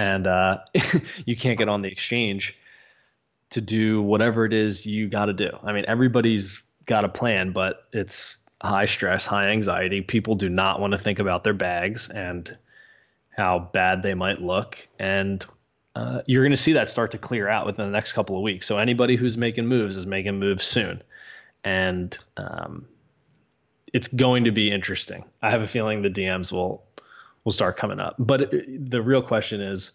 and 0.00 0.26
uh, 0.26 0.58
you 1.26 1.36
can't 1.36 1.58
get 1.58 1.68
on 1.68 1.82
the 1.82 1.88
exchange 1.88 2.56
to 3.52 3.60
do 3.60 4.02
whatever 4.02 4.44
it 4.44 4.52
is 4.52 4.84
you 4.86 5.08
got 5.08 5.26
to 5.26 5.32
do 5.32 5.50
i 5.62 5.72
mean 5.72 5.84
everybody's 5.88 6.62
got 6.86 7.04
a 7.04 7.08
plan 7.08 7.52
but 7.52 7.86
it's 7.92 8.38
high 8.62 8.84
stress 8.84 9.26
high 9.26 9.48
anxiety 9.48 10.00
people 10.00 10.34
do 10.34 10.48
not 10.48 10.80
want 10.80 10.92
to 10.92 10.98
think 10.98 11.18
about 11.18 11.44
their 11.44 11.54
bags 11.54 12.08
and 12.08 12.56
how 13.30 13.58
bad 13.72 14.02
they 14.02 14.14
might 14.14 14.40
look 14.40 14.86
and 14.98 15.46
uh, 15.94 16.22
you're 16.26 16.42
going 16.42 16.52
to 16.52 16.56
see 16.56 16.72
that 16.72 16.88
start 16.88 17.10
to 17.10 17.18
clear 17.18 17.48
out 17.48 17.66
within 17.66 17.84
the 17.84 17.92
next 17.92 18.12
couple 18.12 18.36
of 18.36 18.42
weeks. 18.42 18.66
So 18.66 18.78
anybody 18.78 19.16
who's 19.16 19.36
making 19.36 19.66
moves 19.66 19.96
is 19.96 20.06
making 20.06 20.38
moves 20.38 20.64
soon, 20.64 21.02
and 21.64 22.16
um, 22.36 22.86
it's 23.92 24.08
going 24.08 24.44
to 24.44 24.52
be 24.52 24.70
interesting. 24.70 25.24
I 25.42 25.50
have 25.50 25.60
a 25.60 25.66
feeling 25.66 26.02
the 26.02 26.10
DMs 26.10 26.50
will 26.50 26.82
will 27.44 27.52
start 27.52 27.76
coming 27.76 28.00
up. 28.00 28.14
But 28.18 28.54
it, 28.54 28.90
the 28.90 29.02
real 29.02 29.22
question 29.22 29.60
is, 29.60 29.90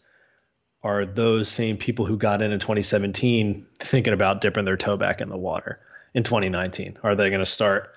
are 0.87 1.05
those 1.05 1.49
same 1.49 1.77
people 1.77 2.05
who 2.05 2.17
got 2.17 2.41
in 2.41 2.51
in 2.51 2.59
2017 2.59 3.65
thinking 3.79 4.13
about 4.13 4.39
dipping 4.39 4.63
their 4.63 4.77
toe 4.77 4.95
back 4.95 5.19
in 5.19 5.27
the 5.27 5.37
water 5.37 5.79
in 6.13 6.23
2019? 6.23 6.97
Are 7.03 7.15
they 7.15 7.29
going 7.29 7.41
to 7.41 7.45
start 7.45 7.91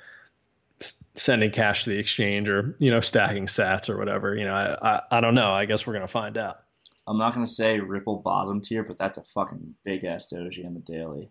sending 1.14 1.50
cash 1.50 1.85
to 1.85 1.90
the 1.90 1.98
exchange 1.98 2.48
or 2.48 2.74
you 2.79 2.90
know 2.90 3.00
stacking 3.00 3.46
sats 3.46 3.88
or 3.88 3.96
whatever? 3.96 4.35
You 4.35 4.44
know, 4.44 4.55
I 4.55 4.94
I, 4.96 5.03
I 5.12 5.20
don't 5.20 5.35
know. 5.35 5.50
I 5.50 5.66
guess 5.66 5.87
we're 5.87 5.92
going 5.92 6.07
to 6.07 6.09
find 6.09 6.37
out. 6.37 6.62
I'm 7.07 7.18
not 7.18 7.35
gonna 7.35 7.46
say 7.46 7.81
Ripple 7.81 8.18
bottom 8.18 8.61
tier, 8.61 8.85
but 8.85 8.98
that's 8.98 9.18
a 9.18 9.24
fucking 9.24 9.74
big 9.85 10.05
ass 10.05 10.33
doji 10.33 10.64
on 10.64 10.74
the 10.74 10.81
daily. 10.81 11.31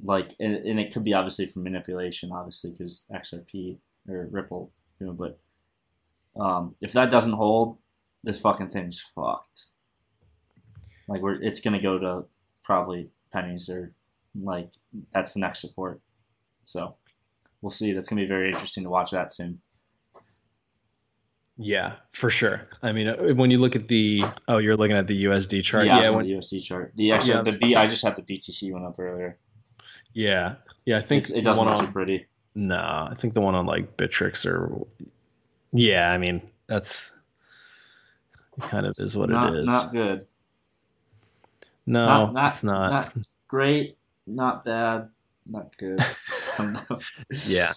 Like, 0.00 0.34
and, 0.40 0.56
and 0.56 0.80
it 0.80 0.92
could 0.92 1.04
be 1.04 1.14
obviously 1.14 1.46
for 1.46 1.60
manipulation, 1.60 2.32
obviously, 2.32 2.72
because 2.72 3.06
XRP 3.12 3.78
or 4.08 4.28
Ripple, 4.30 4.72
you 4.98 5.06
know. 5.06 5.12
But 5.12 5.38
um, 6.40 6.74
if 6.80 6.92
that 6.94 7.12
doesn't 7.12 7.34
hold, 7.34 7.78
this 8.24 8.40
fucking 8.40 8.70
thing's 8.70 9.00
fucked. 9.00 9.66
Like, 11.08 11.22
we're 11.22 11.42
it's 11.42 11.60
gonna 11.60 11.80
go 11.80 11.98
to 11.98 12.24
probably 12.62 13.10
pennies 13.32 13.68
or 13.68 13.92
like 14.40 14.70
that's 15.12 15.34
the 15.34 15.40
next 15.40 15.60
support. 15.60 16.00
So 16.64 16.96
we'll 17.60 17.70
see. 17.70 17.92
That's 17.92 18.08
gonna 18.08 18.22
be 18.22 18.28
very 18.28 18.48
interesting 18.48 18.84
to 18.84 18.90
watch 18.90 19.10
that 19.10 19.32
soon. 19.32 19.60
Yeah, 21.60 21.94
for 22.12 22.30
sure. 22.30 22.68
I 22.82 22.92
mean, 22.92 23.08
uh, 23.08 23.16
when 23.34 23.50
you 23.50 23.58
look 23.58 23.74
at 23.74 23.88
the 23.88 24.22
oh, 24.46 24.58
you're 24.58 24.76
looking 24.76 24.96
at 24.96 25.08
the 25.08 25.24
USD 25.24 25.64
chart. 25.64 25.86
Yeah, 25.86 26.02
yeah 26.02 26.10
when, 26.10 26.24
the 26.24 26.34
USD 26.34 26.62
chart. 26.62 26.92
The 26.94 27.10
actually 27.12 27.34
yeah, 27.34 27.42
the 27.42 27.58
B. 27.60 27.74
I 27.74 27.88
just 27.88 28.04
had 28.04 28.14
the 28.14 28.22
BTC 28.22 28.72
one 28.72 28.84
up 28.84 28.96
earlier. 28.96 29.38
Yeah, 30.12 30.54
yeah. 30.84 30.98
I 30.98 31.02
think 31.02 31.24
it's, 31.24 31.32
it 31.32 31.42
doesn't 31.42 31.64
look 31.64 31.82
on, 31.82 31.92
pretty. 31.92 32.26
No, 32.54 32.76
I 32.76 33.14
think 33.18 33.34
the 33.34 33.40
one 33.40 33.56
on 33.56 33.66
like 33.66 33.96
Bittrex 33.96 34.46
or 34.46 34.86
yeah, 35.72 36.12
I 36.12 36.18
mean 36.18 36.42
that's 36.68 37.10
it 38.56 38.62
kind 38.62 38.86
of 38.86 38.94
is 38.96 39.16
what 39.16 39.28
not, 39.28 39.52
it 39.52 39.60
is. 39.60 39.66
Not 39.66 39.92
good. 39.92 40.27
No, 41.88 42.06
not, 42.06 42.32
not, 42.34 42.52
it's 42.52 42.64
not. 42.64 42.90
not 42.90 43.12
great. 43.48 43.96
Not 44.26 44.64
bad. 44.64 45.08
Not 45.46 45.76
good. 45.78 46.00
yeah. 47.46 47.72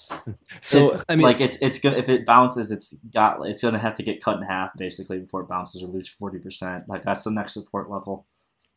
So 0.60 0.80
it's, 0.80 1.06
I 1.08 1.16
mean, 1.16 1.24
like 1.24 1.40
it's 1.40 1.58
it's 1.62 1.80
gonna 1.80 1.96
if 1.96 2.10
it 2.10 2.26
bounces, 2.26 2.70
it's 2.70 2.94
got 3.14 3.40
it's 3.48 3.62
gonna 3.62 3.80
have 3.80 3.96
to 3.96 4.04
get 4.04 4.22
cut 4.22 4.38
in 4.38 4.44
half 4.44 4.72
basically 4.76 5.20
before 5.20 5.42
it 5.42 5.48
bounces 5.48 5.82
or 5.82 5.88
lose 5.88 6.10
forty 6.10 6.40
percent. 6.40 6.90
Like 6.90 7.04
that's 7.04 7.24
the 7.24 7.32
next 7.32 7.54
support 7.54 7.90
level. 7.90 8.26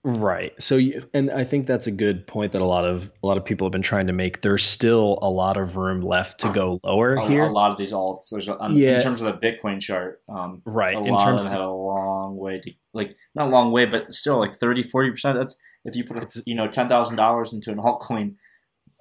Right. 0.06 0.52
So, 0.62 0.76
you, 0.76 1.08
and 1.14 1.30
I 1.30 1.44
think 1.44 1.66
that's 1.66 1.86
a 1.86 1.90
good 1.90 2.26
point 2.26 2.52
that 2.52 2.60
a 2.60 2.66
lot 2.66 2.84
of 2.84 3.10
a 3.22 3.26
lot 3.26 3.38
of 3.38 3.44
people 3.46 3.66
have 3.66 3.72
been 3.72 3.80
trying 3.80 4.08
to 4.08 4.12
make. 4.12 4.42
There's 4.42 4.62
still 4.62 5.18
a 5.22 5.30
lot 5.30 5.56
of 5.56 5.76
room 5.76 6.02
left 6.02 6.40
to 6.40 6.52
go 6.52 6.78
lower 6.84 7.14
a, 7.14 7.26
here. 7.26 7.44
A 7.44 7.50
lot 7.50 7.70
of 7.70 7.78
these 7.78 7.90
alts, 7.90 8.28
there's 8.30 8.46
a, 8.48 8.56
Yeah. 8.70 8.94
in 8.94 9.00
terms 9.00 9.22
of 9.22 9.32
the 9.32 9.46
Bitcoin 9.46 9.80
chart, 9.80 10.20
um, 10.28 10.60
right. 10.66 10.94
a 10.94 10.98
In 10.98 11.06
lot 11.06 11.24
terms 11.24 11.36
of 11.38 11.44
them 11.44 11.52
of 11.54 11.58
had 11.58 11.60
a 11.62 11.70
long 11.70 12.03
way 12.36 12.60
to 12.60 12.72
like 12.92 13.14
not 13.34 13.48
a 13.48 13.50
long 13.50 13.72
way, 13.72 13.86
but 13.86 14.12
still 14.12 14.38
like 14.38 14.54
30, 14.54 14.82
40 14.82 15.10
percent. 15.10 15.38
That's 15.38 15.60
if 15.84 15.96
you 15.96 16.04
put 16.04 16.16
It's- 16.18 16.40
you 16.46 16.54
know 16.54 16.68
ten 16.68 16.88
thousand 16.88 17.16
dollars 17.16 17.52
into 17.52 17.70
an 17.70 17.78
altcoin, 17.78 18.36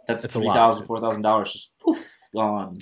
that's 0.07 0.25
three 0.25 0.47
thousand, 0.47 0.85
four 0.85 0.99
thousand 0.99 1.23
dollars 1.23 1.53
just 1.53 1.77
poof 1.79 2.19
gone. 2.33 2.77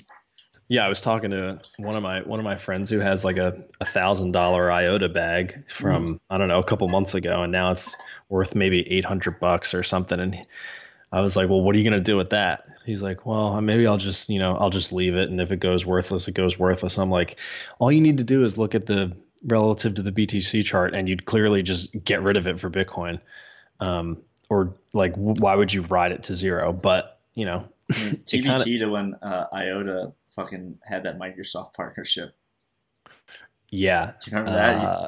Yeah, 0.68 0.86
I 0.86 0.88
was 0.88 1.02
talking 1.02 1.30
to 1.32 1.60
one 1.76 1.96
of 1.96 2.02
my 2.02 2.22
one 2.22 2.38
of 2.38 2.44
my 2.44 2.56
friends 2.56 2.88
who 2.88 2.98
has 2.98 3.24
like 3.24 3.36
a 3.36 3.62
a 3.80 3.84
thousand 3.84 4.32
dollar 4.32 4.72
IOTA 4.72 5.10
bag 5.10 5.64
from 5.68 6.04
mm-hmm. 6.04 6.14
I 6.30 6.38
don't 6.38 6.48
know 6.48 6.58
a 6.58 6.64
couple 6.64 6.88
months 6.88 7.14
ago, 7.14 7.42
and 7.42 7.52
now 7.52 7.72
it's 7.72 7.94
worth 8.28 8.54
maybe 8.54 8.90
eight 8.90 9.04
hundred 9.04 9.38
bucks 9.38 9.74
or 9.74 9.82
something. 9.82 10.18
And 10.18 10.46
I 11.12 11.20
was 11.20 11.36
like, 11.36 11.48
"Well, 11.48 11.60
what 11.60 11.74
are 11.74 11.78
you 11.78 11.84
gonna 11.84 12.00
do 12.00 12.16
with 12.16 12.30
that?" 12.30 12.64
He's 12.86 13.02
like, 13.02 13.26
"Well, 13.26 13.60
maybe 13.60 13.86
I'll 13.86 13.98
just 13.98 14.30
you 14.30 14.38
know 14.38 14.56
I'll 14.56 14.70
just 14.70 14.92
leave 14.92 15.14
it, 15.14 15.28
and 15.28 15.40
if 15.40 15.52
it 15.52 15.60
goes 15.60 15.84
worthless, 15.84 16.26
it 16.26 16.34
goes 16.34 16.58
worthless." 16.58 16.98
I'm 16.98 17.10
like, 17.10 17.38
"All 17.78 17.92
you 17.92 18.00
need 18.00 18.18
to 18.18 18.24
do 18.24 18.44
is 18.44 18.56
look 18.56 18.74
at 18.74 18.86
the 18.86 19.12
relative 19.44 19.94
to 19.94 20.02
the 20.02 20.12
BTC 20.12 20.64
chart, 20.64 20.94
and 20.94 21.08
you'd 21.08 21.24
clearly 21.24 21.62
just 21.62 21.90
get 22.04 22.22
rid 22.22 22.36
of 22.36 22.46
it 22.46 22.60
for 22.60 22.70
Bitcoin, 22.70 23.20
um, 23.80 24.18
or 24.50 24.74
like 24.92 25.12
w- 25.14 25.34
why 25.38 25.54
would 25.54 25.72
you 25.72 25.82
ride 25.82 26.12
it 26.12 26.22
to 26.24 26.34
zero? 26.34 26.72
But 26.72 27.20
you 27.34 27.44
know, 27.46 27.68
I 27.92 27.98
mean, 28.04 28.16
TBT 28.24 28.42
kinda- 28.42 28.78
to 28.80 28.86
when 28.86 29.14
uh, 29.22 29.46
IOTA 29.52 30.12
fucking 30.30 30.78
had 30.84 31.04
that 31.04 31.18
Microsoft 31.18 31.72
partnership. 31.76 32.34
yeah, 33.70 34.12
Do 34.24 34.30
you 34.30 34.36
remember 34.38 34.52
that? 34.58 34.84
Uh, 34.84 35.06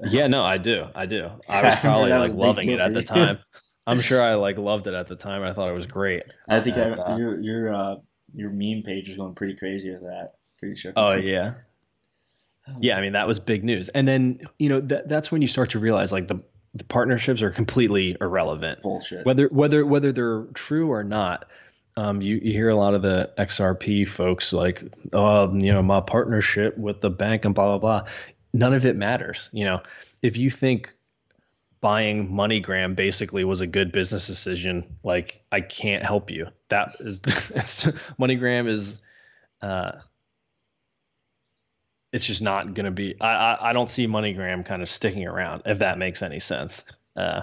yeah, 0.00 0.26
no, 0.26 0.42
I 0.42 0.58
do. 0.58 0.86
I 0.94 1.06
do. 1.06 1.30
I 1.48 1.64
was 1.64 1.80
probably 1.80 2.10
like 2.10 2.32
loving 2.32 2.68
it 2.70 2.80
at 2.80 2.92
the 2.92 3.02
time. 3.02 3.38
I'm 3.86 4.00
sure 4.00 4.20
I 4.20 4.34
like 4.34 4.56
loved 4.56 4.86
it 4.86 4.94
at 4.94 5.08
the 5.08 5.16
time. 5.16 5.42
I 5.42 5.52
thought 5.52 5.68
it 5.68 5.74
was 5.74 5.86
great. 5.86 6.22
I 6.48 6.60
think 6.60 6.76
and, 6.76 7.00
I, 7.00 7.04
uh, 7.04 7.16
your 7.16 7.40
your 7.40 7.74
uh, 7.74 7.94
your 8.34 8.50
meme 8.50 8.82
page 8.82 9.08
was 9.08 9.16
going 9.16 9.34
pretty 9.34 9.54
crazy 9.56 9.90
with 9.90 10.02
that. 10.02 10.32
Pretty 10.58 10.74
sure. 10.74 10.92
Oh 10.96 11.14
yeah. 11.14 11.54
Yeah, 12.80 12.96
I 12.96 13.00
mean 13.00 13.12
that 13.12 13.26
was 13.26 13.38
big 13.38 13.64
news. 13.64 13.88
And 13.88 14.08
then, 14.08 14.40
you 14.58 14.68
know, 14.68 14.80
that 14.80 15.08
that's 15.08 15.30
when 15.30 15.42
you 15.42 15.48
start 15.48 15.70
to 15.70 15.78
realize 15.78 16.12
like 16.12 16.28
the 16.28 16.42
the 16.74 16.84
partnerships 16.84 17.42
are 17.42 17.50
completely 17.50 18.16
irrelevant. 18.20 18.82
bullshit. 18.82 19.24
Whether 19.24 19.48
whether 19.48 19.84
whether 19.86 20.12
they're 20.12 20.44
true 20.54 20.90
or 20.90 21.04
not. 21.04 21.46
Um, 21.96 22.20
you, 22.20 22.40
you 22.42 22.50
hear 22.50 22.70
a 22.70 22.74
lot 22.74 22.94
of 22.94 23.02
the 23.02 23.30
XRP 23.38 24.08
folks 24.08 24.52
like, 24.52 24.82
oh, 25.12 25.54
you 25.56 25.72
know, 25.72 25.80
my 25.80 26.00
partnership 26.00 26.76
with 26.76 27.00
the 27.00 27.08
bank 27.08 27.44
and 27.44 27.54
blah 27.54 27.66
blah 27.66 27.78
blah. 27.78 28.10
None 28.52 28.74
of 28.74 28.84
it 28.84 28.96
matters. 28.96 29.48
You 29.52 29.64
know, 29.64 29.82
if 30.20 30.36
you 30.36 30.50
think 30.50 30.92
buying 31.80 32.30
MoneyGram 32.30 32.96
basically 32.96 33.44
was 33.44 33.60
a 33.60 33.66
good 33.66 33.92
business 33.92 34.26
decision, 34.26 34.96
like 35.04 35.44
I 35.52 35.60
can't 35.60 36.02
help 36.02 36.30
you. 36.30 36.48
That 36.68 36.96
is 36.98 37.20
MoneyGram 38.18 38.66
is 38.68 38.98
uh 39.62 39.92
it's 42.14 42.26
just 42.26 42.40
not 42.40 42.74
going 42.74 42.84
to 42.86 42.92
be 42.92 43.20
I, 43.20 43.34
I 43.34 43.70
I 43.70 43.72
don't 43.72 43.90
see 43.90 44.06
MoneyGram 44.06 44.64
kind 44.64 44.82
of 44.82 44.88
sticking 44.88 45.26
around 45.26 45.62
if 45.66 45.80
that 45.80 45.98
makes 45.98 46.22
any 46.22 46.40
sense. 46.40 46.84
Uh 47.16 47.42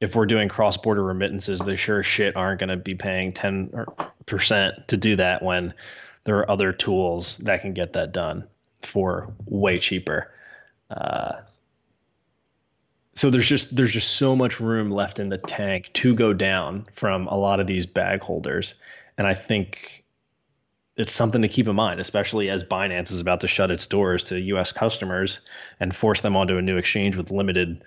if 0.00 0.14
we're 0.14 0.26
doing 0.26 0.48
cross-border 0.48 1.02
remittances, 1.02 1.60
they 1.60 1.76
sure 1.76 2.00
as 2.00 2.06
shit 2.06 2.36
aren't 2.36 2.60
going 2.60 2.68
to 2.68 2.76
be 2.76 2.94
paying 2.94 3.32
10% 3.32 4.86
to 4.86 4.96
do 4.96 5.16
that 5.16 5.42
when 5.42 5.72
there 6.24 6.38
are 6.38 6.50
other 6.50 6.72
tools 6.72 7.38
that 7.38 7.62
can 7.62 7.72
get 7.72 7.92
that 7.94 8.12
done 8.12 8.44
for 8.82 9.32
way 9.46 9.78
cheaper. 9.78 10.30
Uh, 10.90 11.40
so 13.14 13.30
there's 13.30 13.46
just 13.46 13.74
there's 13.74 13.92
just 13.92 14.16
so 14.16 14.34
much 14.34 14.60
room 14.60 14.90
left 14.90 15.20
in 15.20 15.28
the 15.28 15.38
tank 15.38 15.90
to 15.94 16.14
go 16.14 16.32
down 16.32 16.84
from 16.92 17.26
a 17.28 17.36
lot 17.36 17.60
of 17.60 17.66
these 17.66 17.86
bag 17.86 18.20
holders, 18.20 18.74
and 19.16 19.26
I 19.26 19.34
think 19.34 20.03
it's 20.96 21.12
something 21.12 21.42
to 21.42 21.48
keep 21.48 21.66
in 21.66 21.74
mind, 21.74 22.00
especially 22.00 22.50
as 22.50 22.62
Binance 22.62 23.10
is 23.10 23.20
about 23.20 23.40
to 23.40 23.48
shut 23.48 23.70
its 23.70 23.86
doors 23.86 24.24
to 24.24 24.40
U.S. 24.40 24.72
customers 24.72 25.40
and 25.80 25.94
force 25.94 26.20
them 26.20 26.36
onto 26.36 26.56
a 26.56 26.62
new 26.62 26.76
exchange 26.76 27.16
with 27.16 27.30
limited 27.30 27.82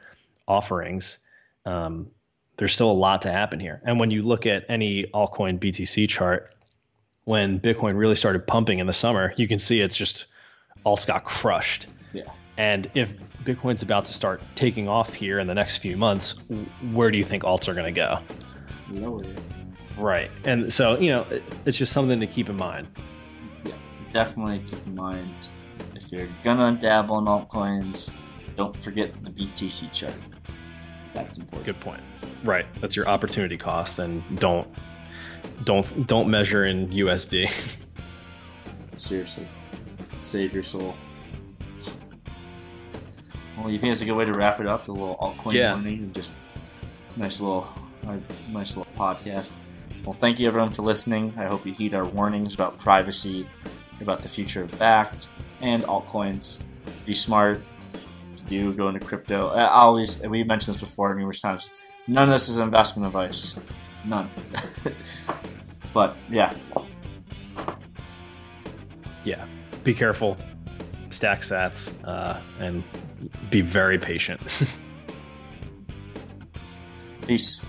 offerings. 0.47 1.17
Um, 1.65 2.11
there's 2.57 2.73
still 2.73 2.91
a 2.91 2.93
lot 2.93 3.21
to 3.21 3.31
happen 3.31 3.59
here, 3.59 3.81
and 3.85 3.99
when 3.99 4.11
you 4.11 4.23
look 4.23 4.45
at 4.45 4.65
any 4.67 5.05
altcoin 5.13 5.59
BTC 5.59 6.09
chart, 6.09 6.53
when 7.23 7.59
Bitcoin 7.59 7.97
really 7.97 8.15
started 8.15 8.47
pumping 8.47 8.79
in 8.79 8.87
the 8.87 8.93
summer, 8.93 9.33
you 9.37 9.47
can 9.47 9.59
see 9.59 9.81
it's 9.81 9.97
just 9.97 10.27
alts 10.85 11.05
got 11.05 11.23
crushed. 11.23 11.87
Yeah. 12.13 12.23
And 12.57 12.89
if 12.95 13.15
Bitcoin's 13.43 13.83
about 13.83 14.05
to 14.05 14.13
start 14.13 14.41
taking 14.55 14.87
off 14.87 15.13
here 15.13 15.37
in 15.37 15.45
the 15.45 15.53
next 15.53 15.77
few 15.77 15.97
months, 15.97 16.35
where 16.91 17.11
do 17.11 17.17
you 17.17 17.23
think 17.23 17.43
alts 17.43 17.67
are 17.67 17.73
going 17.73 17.93
to 17.93 17.99
go? 17.99 18.19
Lower. 18.89 19.23
Right. 19.97 20.29
And 20.45 20.71
so, 20.71 20.97
you 20.99 21.09
know, 21.09 21.21
it, 21.23 21.43
it's 21.65 21.77
just 21.77 21.91
something 21.93 22.19
to 22.19 22.27
keep 22.27 22.49
in 22.49 22.55
mind. 22.57 22.87
Yeah, 23.65 23.73
definitely 24.13 24.59
keep 24.67 24.85
in 24.85 24.95
mind 24.95 25.49
if 25.95 26.11
you're 26.11 26.27
gonna 26.43 26.77
dabble 26.79 27.17
in 27.19 27.25
altcoins, 27.25 28.13
don't 28.55 28.79
forget 28.81 29.11
the 29.23 29.31
BTC 29.31 29.91
chart. 29.91 30.13
That's 31.13 31.37
important. 31.37 31.65
Good 31.65 31.79
point. 31.79 32.01
Right. 32.43 32.65
That's 32.79 32.95
your 32.95 33.07
opportunity 33.07 33.57
cost 33.57 33.99
and 33.99 34.23
don't 34.39 34.67
don't 35.63 36.05
don't 36.07 36.29
measure 36.29 36.65
in 36.65 36.87
USD. 36.89 37.51
Seriously, 38.97 39.47
save 40.21 40.53
your 40.53 40.63
soul. 40.63 40.95
Well, 43.57 43.71
you 43.71 43.79
think 43.79 43.91
it's 43.91 44.01
a 44.01 44.05
good 44.05 44.13
way 44.13 44.25
to 44.25 44.33
wrap 44.33 44.59
it 44.59 44.67
up? 44.67 44.87
A 44.87 44.91
little 44.91 45.15
altcoin 45.17 45.53
Yeah. 45.53 45.73
warning 45.73 45.99
and 46.03 46.13
just 46.13 46.33
nice 47.15 47.39
little, 47.41 47.67
nice 48.49 48.77
little 48.77 48.85
podcast. 48.95 49.57
Well, 50.07 50.15
thank 50.17 50.39
you 50.39 50.47
everyone 50.47 50.71
for 50.71 50.83
listening. 50.83 51.33
I 51.35 51.47
hope 51.47 51.65
you 51.65 51.73
heed 51.73 51.93
our 51.93 52.05
warnings 52.05 52.55
about 52.55 52.79
privacy, 52.79 53.45
about 53.99 54.21
the 54.21 54.29
future 54.29 54.61
of 54.61 54.71
Bakkt 54.79 55.27
and 55.59 55.83
altcoins. 55.83 56.63
Be 57.05 57.13
smart. 57.13 57.61
You 58.47 58.47
do 58.47 58.73
go 58.73 58.87
into 58.87 59.05
crypto. 59.05 59.49
I 59.49 59.67
always 59.67 60.25
we 60.25 60.45
mentioned 60.45 60.75
this 60.75 60.81
before 60.81 61.13
numerous 61.13 61.41
times. 61.41 61.71
None 62.07 62.23
of 62.23 62.29
this 62.29 62.47
is 62.47 62.57
investment 62.57 63.05
advice. 63.05 63.59
None. 64.05 64.29
but 65.93 66.15
yeah, 66.29 66.53
yeah. 69.25 69.45
Be 69.83 69.93
careful. 69.93 70.37
Stack 71.09 71.41
sats 71.41 71.93
uh, 72.05 72.39
and 72.61 72.81
be 73.49 73.59
very 73.59 73.97
patient. 73.97 74.39
peace. 77.27 77.61